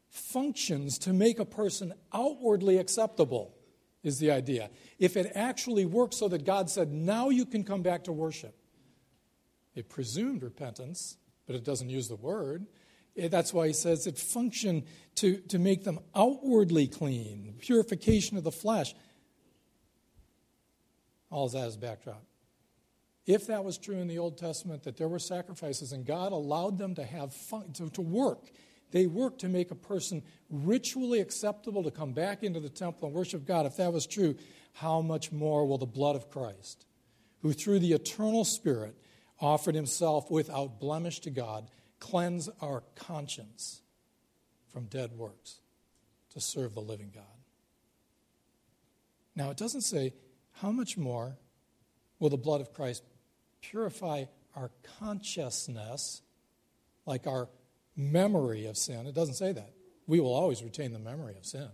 functions 0.09 0.99
to 1.01 1.13
make 1.13 1.39
a 1.39 1.45
person 1.45 1.93
outwardly 2.15 2.79
acceptable, 2.79 3.55
is 4.03 4.19
the 4.19 4.31
idea. 4.31 4.71
If 4.99 5.17
it 5.17 5.33
actually 5.35 5.85
works 5.85 6.19
so 6.19 6.29
that 6.29 6.45
God 6.45 6.71
said, 6.71 6.93
now 6.93 7.31
you 7.31 7.45
can 7.45 7.65
come 7.65 7.83
back 7.83 8.05
to 8.05 8.13
worship, 8.13 8.58
it 9.79 9.89
presumed 9.89 10.43
repentance, 10.43 11.17
but 11.47 11.57
it 11.57 11.65
doesn't 11.65 11.89
use 11.89 12.09
the 12.09 12.17
word. 12.17 12.67
Eh, 13.17 13.29
that's 13.29 13.53
why 13.53 13.67
he 13.67 13.73
says 13.73 14.07
it 14.07 14.19
functioned 14.19 14.85
to, 15.17 15.39
to 15.49 15.59
make 15.59 15.85
them 15.85 15.99
outwardly 16.15 16.87
clean, 16.87 17.55
purification 17.59 18.37
of 18.37 18.45
the 18.45 18.53
flesh. 18.53 18.95
All 21.31 21.47
of 21.47 21.53
that 21.53 21.69
is 21.69 21.77
backdrop 21.77 22.23
if 23.29 23.47
that 23.47 23.63
was 23.63 23.77
true 23.77 23.99
in 23.99 24.09
the 24.09 24.19
Old 24.19 24.39
Testament, 24.39 24.85
that 24.85 24.97
there 24.97 25.07
were 25.07 25.19
sacrifices 25.19 25.93
and 25.93 26.07
God 26.07 26.33
allowed 26.33 26.79
them 26.79 26.95
to 26.95 27.05
have 27.05 27.35
fun, 27.35 27.71
to, 27.75 27.91
to 27.91 28.01
work, 28.01 28.51
they 28.91 29.07
worked 29.07 29.41
to 29.41 29.49
make 29.49 29.71
a 29.71 29.75
person 29.75 30.23
ritually 30.49 31.21
acceptable 31.21 31.83
to 31.83 31.91
come 31.91 32.15
back 32.15 32.43
into 32.43 32.59
the 32.59 32.71
temple 32.71 33.07
and 33.07 33.15
worship 33.15 33.45
God. 33.45 33.67
If 33.67 33.77
that 33.77 33.93
was 33.93 34.07
true, 34.07 34.35
how 34.73 35.03
much 35.03 35.31
more 35.31 35.67
will 35.67 35.77
the 35.77 35.85
blood 35.85 36.17
of 36.17 36.31
Christ, 36.31 36.87
who 37.43 37.53
through 37.53 37.81
the 37.81 37.93
eternal 37.93 38.47
Spirit 38.47 38.97
offered 39.41 39.75
himself 39.75 40.31
without 40.31 40.81
blemish 40.81 41.21
to 41.21 41.31
God, 41.31 41.69
cleanse 42.01 42.49
our 42.61 42.83
conscience 42.95 43.83
from 44.73 44.87
dead 44.87 45.13
works 45.13 45.61
to 46.31 46.41
serve 46.41 46.75
the 46.75 46.81
living 46.81 47.11
God? 47.15 47.25
Now, 49.35 49.51
it 49.51 49.57
doesn't 49.57 49.83
say 49.83 50.15
how 50.55 50.73
much 50.73 50.97
more 50.97 51.37
will 52.19 52.31
the 52.31 52.37
blood 52.37 52.61
of 52.61 52.73
Christ 52.73 53.05
purify 53.61 54.25
our 54.57 54.71
consciousness, 54.99 56.23
like 57.07 57.27
our 57.27 57.49
memory 57.97 58.67
of 58.67 58.77
sin. 58.77 59.07
It 59.07 59.15
doesn't 59.15 59.35
say 59.35 59.53
that. 59.53 59.73
We 60.07 60.21
will 60.21 60.35
always 60.35 60.63
retain 60.63 60.93
the 60.93 60.99
memory 60.99 61.37
of 61.37 61.45
sin 61.45 61.69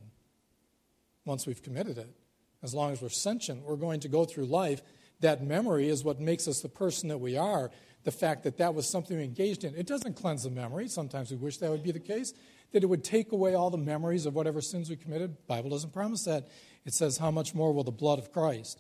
once 1.25 1.47
we've 1.47 1.63
committed 1.63 1.99
it. 1.99 2.11
As 2.63 2.75
long 2.75 2.93
as 2.93 3.03
we're 3.03 3.11
sentient, 3.11 3.63
we're 3.63 3.77
going 3.77 4.01
to 4.01 4.09
go 4.09 4.25
through 4.25 4.47
life. 4.47 4.83
That 5.21 5.43
memory 5.43 5.89
is 5.89 6.05
what 6.05 6.21
makes 6.21 6.49
us 6.49 6.61
the 6.61 6.69
person 6.69 7.09
that 7.09 7.19
we 7.19 7.37
are. 7.37 7.71
The 8.05 8.13
fact 8.13 8.43
that 8.45 8.59
that 8.59 8.75
was 8.75 8.89
something 8.89 9.17
we 9.17 9.25
engaged 9.25 9.65
in. 9.65 9.75
It 9.75 9.87
doesn't 9.87 10.15
cleanse 10.15 10.43
the 10.43 10.51
memory. 10.51 10.89
Sometimes 10.89 11.31
we 11.31 11.37
wish 11.37 11.57
that 11.59 11.71
would 11.71 11.83
be 11.83 11.93
the 11.93 12.01
case, 12.01 12.35
that 12.73 12.83
it 12.83 12.87
would 12.87 13.03
take 13.03 13.33
away 13.33 13.55
all 13.55 13.71
the 13.71 13.79
memories 13.79 14.27
of 14.27 14.35
whatever 14.35 14.61
sins 14.61 14.91
we 14.91 14.97
committed. 14.97 15.47
Bible 15.47 15.71
doesn't 15.71 15.93
promise 15.93 16.25
that. 16.25 16.49
It 16.85 16.93
says, 16.93 17.17
How 17.17 17.31
much 17.31 17.55
more 17.55 17.73
will 17.73 17.85
the 17.85 17.91
blood 17.91 18.19
of 18.19 18.31
Christ? 18.31 18.79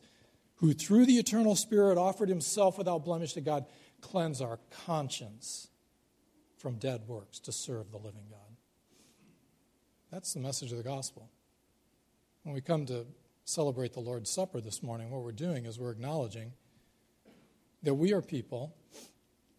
who 0.56 0.72
through 0.72 1.06
the 1.06 1.18
eternal 1.18 1.56
Spirit 1.56 1.98
offered 1.98 2.28
himself 2.28 2.78
without 2.78 3.04
blemish 3.04 3.32
to 3.34 3.40
God, 3.40 3.66
cleanse 4.00 4.40
our 4.40 4.58
conscience 4.86 5.68
from 6.56 6.76
dead 6.76 7.02
works 7.06 7.38
to 7.40 7.52
serve 7.52 7.90
the 7.90 7.98
living 7.98 8.24
God. 8.30 8.40
That's 10.10 10.32
the 10.32 10.40
message 10.40 10.70
of 10.70 10.78
the 10.78 10.84
gospel. 10.84 11.28
When 12.44 12.54
we 12.54 12.60
come 12.60 12.86
to 12.86 13.06
celebrate 13.44 13.92
the 13.92 14.00
Lord's 14.00 14.30
Supper 14.30 14.60
this 14.60 14.82
morning, 14.82 15.10
what 15.10 15.22
we're 15.22 15.32
doing 15.32 15.66
is 15.66 15.78
we're 15.78 15.90
acknowledging 15.90 16.52
that 17.82 17.94
we 17.94 18.12
are 18.12 18.22
people 18.22 18.74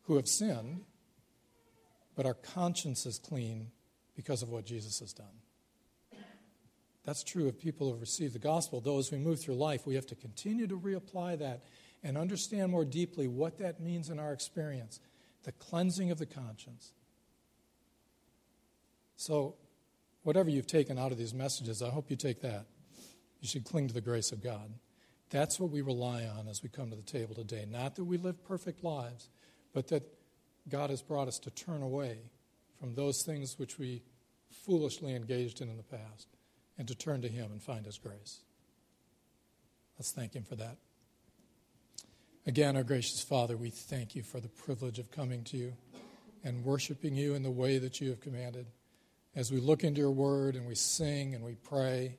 who 0.03 0.15
have 0.15 0.27
sinned, 0.27 0.81
but 2.15 2.25
our 2.25 2.33
conscience 2.33 3.05
is 3.05 3.19
clean 3.19 3.71
because 4.15 4.41
of 4.41 4.49
what 4.49 4.65
Jesus 4.65 4.99
has 4.99 5.13
done. 5.13 6.21
That's 7.03 7.23
true 7.23 7.47
of 7.47 7.59
people 7.59 7.87
who 7.87 7.93
have 7.93 8.01
received 8.01 8.33
the 8.33 8.39
gospel. 8.39 8.81
Though, 8.81 8.97
as 8.97 9.11
we 9.11 9.19
move 9.19 9.39
through 9.39 9.55
life, 9.55 9.85
we 9.85 9.93
have 9.93 10.07
to 10.07 10.15
continue 10.15 10.65
to 10.65 10.77
reapply 10.77 11.37
that 11.37 11.63
and 12.03 12.17
understand 12.17 12.71
more 12.71 12.85
deeply 12.85 13.27
what 13.27 13.59
that 13.59 13.79
means 13.79 14.09
in 14.09 14.19
our 14.19 14.33
experience 14.33 14.99
the 15.43 15.51
cleansing 15.51 16.09
of 16.09 16.17
the 16.17 16.25
conscience. 16.25 16.91
So, 19.15 19.55
whatever 20.23 20.49
you've 20.49 20.65
taken 20.65 20.97
out 20.97 21.11
of 21.11 21.19
these 21.19 21.35
messages, 21.35 21.83
I 21.83 21.89
hope 21.89 22.09
you 22.09 22.15
take 22.15 22.41
that. 22.41 22.65
You 23.41 23.47
should 23.47 23.65
cling 23.65 23.87
to 23.87 23.93
the 23.93 24.01
grace 24.01 24.31
of 24.31 24.41
God. 24.41 24.73
That's 25.29 25.59
what 25.59 25.71
we 25.71 25.81
rely 25.81 26.25
on 26.25 26.47
as 26.47 26.63
we 26.63 26.69
come 26.69 26.89
to 26.89 26.95
the 26.95 27.01
table 27.01 27.35
today. 27.35 27.65
Not 27.69 27.95
that 27.95 28.05
we 28.05 28.17
live 28.17 28.43
perfect 28.43 28.83
lives, 28.83 29.29
but 29.73 29.87
that 29.89 30.03
God 30.69 30.89
has 30.89 31.01
brought 31.01 31.27
us 31.27 31.39
to 31.39 31.51
turn 31.51 31.81
away 31.81 32.19
from 32.79 32.95
those 32.95 33.23
things 33.23 33.57
which 33.57 33.77
we 33.77 34.03
foolishly 34.49 35.15
engaged 35.15 35.61
in 35.61 35.69
in 35.69 35.77
the 35.77 35.83
past 35.83 36.27
and 36.77 36.87
to 36.87 36.95
turn 36.95 37.21
to 37.21 37.27
Him 37.27 37.51
and 37.51 37.61
find 37.61 37.85
His 37.85 37.97
grace. 37.97 38.41
Let's 39.97 40.11
thank 40.11 40.33
Him 40.33 40.43
for 40.43 40.55
that. 40.55 40.77
Again, 42.47 42.75
our 42.75 42.83
gracious 42.83 43.23
Father, 43.23 43.57
we 43.57 43.71
thank 43.71 44.15
you 44.15 44.21
for 44.21 44.39
the 44.39 44.49
privilege 44.49 44.99
of 44.99 45.09
coming 45.09 45.43
to 45.45 45.57
you 45.57 45.73
and 46.43 46.63
worshiping 46.63 47.15
you 47.15 47.33
in 47.33 47.41
the 47.41 47.49
way 47.49 47.79
that 47.79 47.99
you 47.99 48.09
have 48.09 48.21
commanded. 48.21 48.67
As 49.35 49.51
we 49.51 49.59
look 49.59 49.83
into 49.83 49.99
your 49.99 50.11
word 50.11 50.55
and 50.55 50.67
we 50.67 50.75
sing 50.75 51.33
and 51.33 51.43
we 51.43 51.55
pray, 51.55 52.17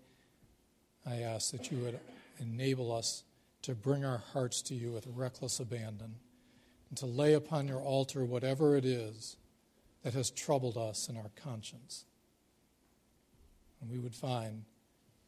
I 1.06 1.20
ask 1.20 1.52
that 1.52 1.70
you 1.70 1.78
would 1.78 2.00
enable 2.40 2.92
us 2.92 3.22
to 3.62 3.74
bring 3.74 4.04
our 4.04 4.18
hearts 4.32 4.60
to 4.62 4.74
you 4.74 4.92
with 4.92 5.06
reckless 5.06 5.60
abandon 5.60 6.16
and 6.88 6.98
to 6.98 7.06
lay 7.06 7.34
upon 7.34 7.68
your 7.68 7.80
altar 7.80 8.24
whatever 8.24 8.76
it 8.76 8.84
is 8.84 9.36
that 10.02 10.14
has 10.14 10.30
troubled 10.30 10.76
us 10.76 11.08
in 11.08 11.16
our 11.16 11.30
conscience. 11.36 12.04
And 13.80 13.90
we 13.90 13.98
would 13.98 14.14
find 14.14 14.64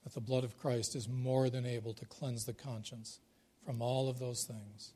that 0.05 0.14
the 0.14 0.20
blood 0.20 0.45
of 0.45 0.59
Christ 0.59 0.97
is 0.97 1.09
more 1.09 1.51
than 1.51 1.66
able 1.66 1.95
to 1.95 2.05
cleanse 2.07 2.45
the 2.45 2.53
conscience 2.53 3.20
from 3.64 3.83
all 3.83 4.09
of 4.09 4.18
those 4.18 4.45
things. 4.45 4.93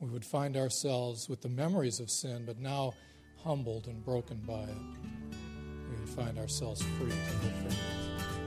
We 0.00 0.10
would 0.10 0.24
find 0.24 0.56
ourselves 0.56 1.28
with 1.28 1.42
the 1.42 1.48
memories 1.48 2.00
of 2.00 2.10
sin, 2.10 2.44
but 2.44 2.58
now 2.58 2.94
humbled 3.44 3.86
and 3.86 4.04
broken 4.04 4.38
by 4.46 4.64
it. 4.64 5.38
We 5.90 6.00
would 6.00 6.08
find 6.08 6.38
ourselves 6.38 6.82
free 6.82 7.10
to 7.10 7.46
live 7.46 7.76
for 7.76 8.41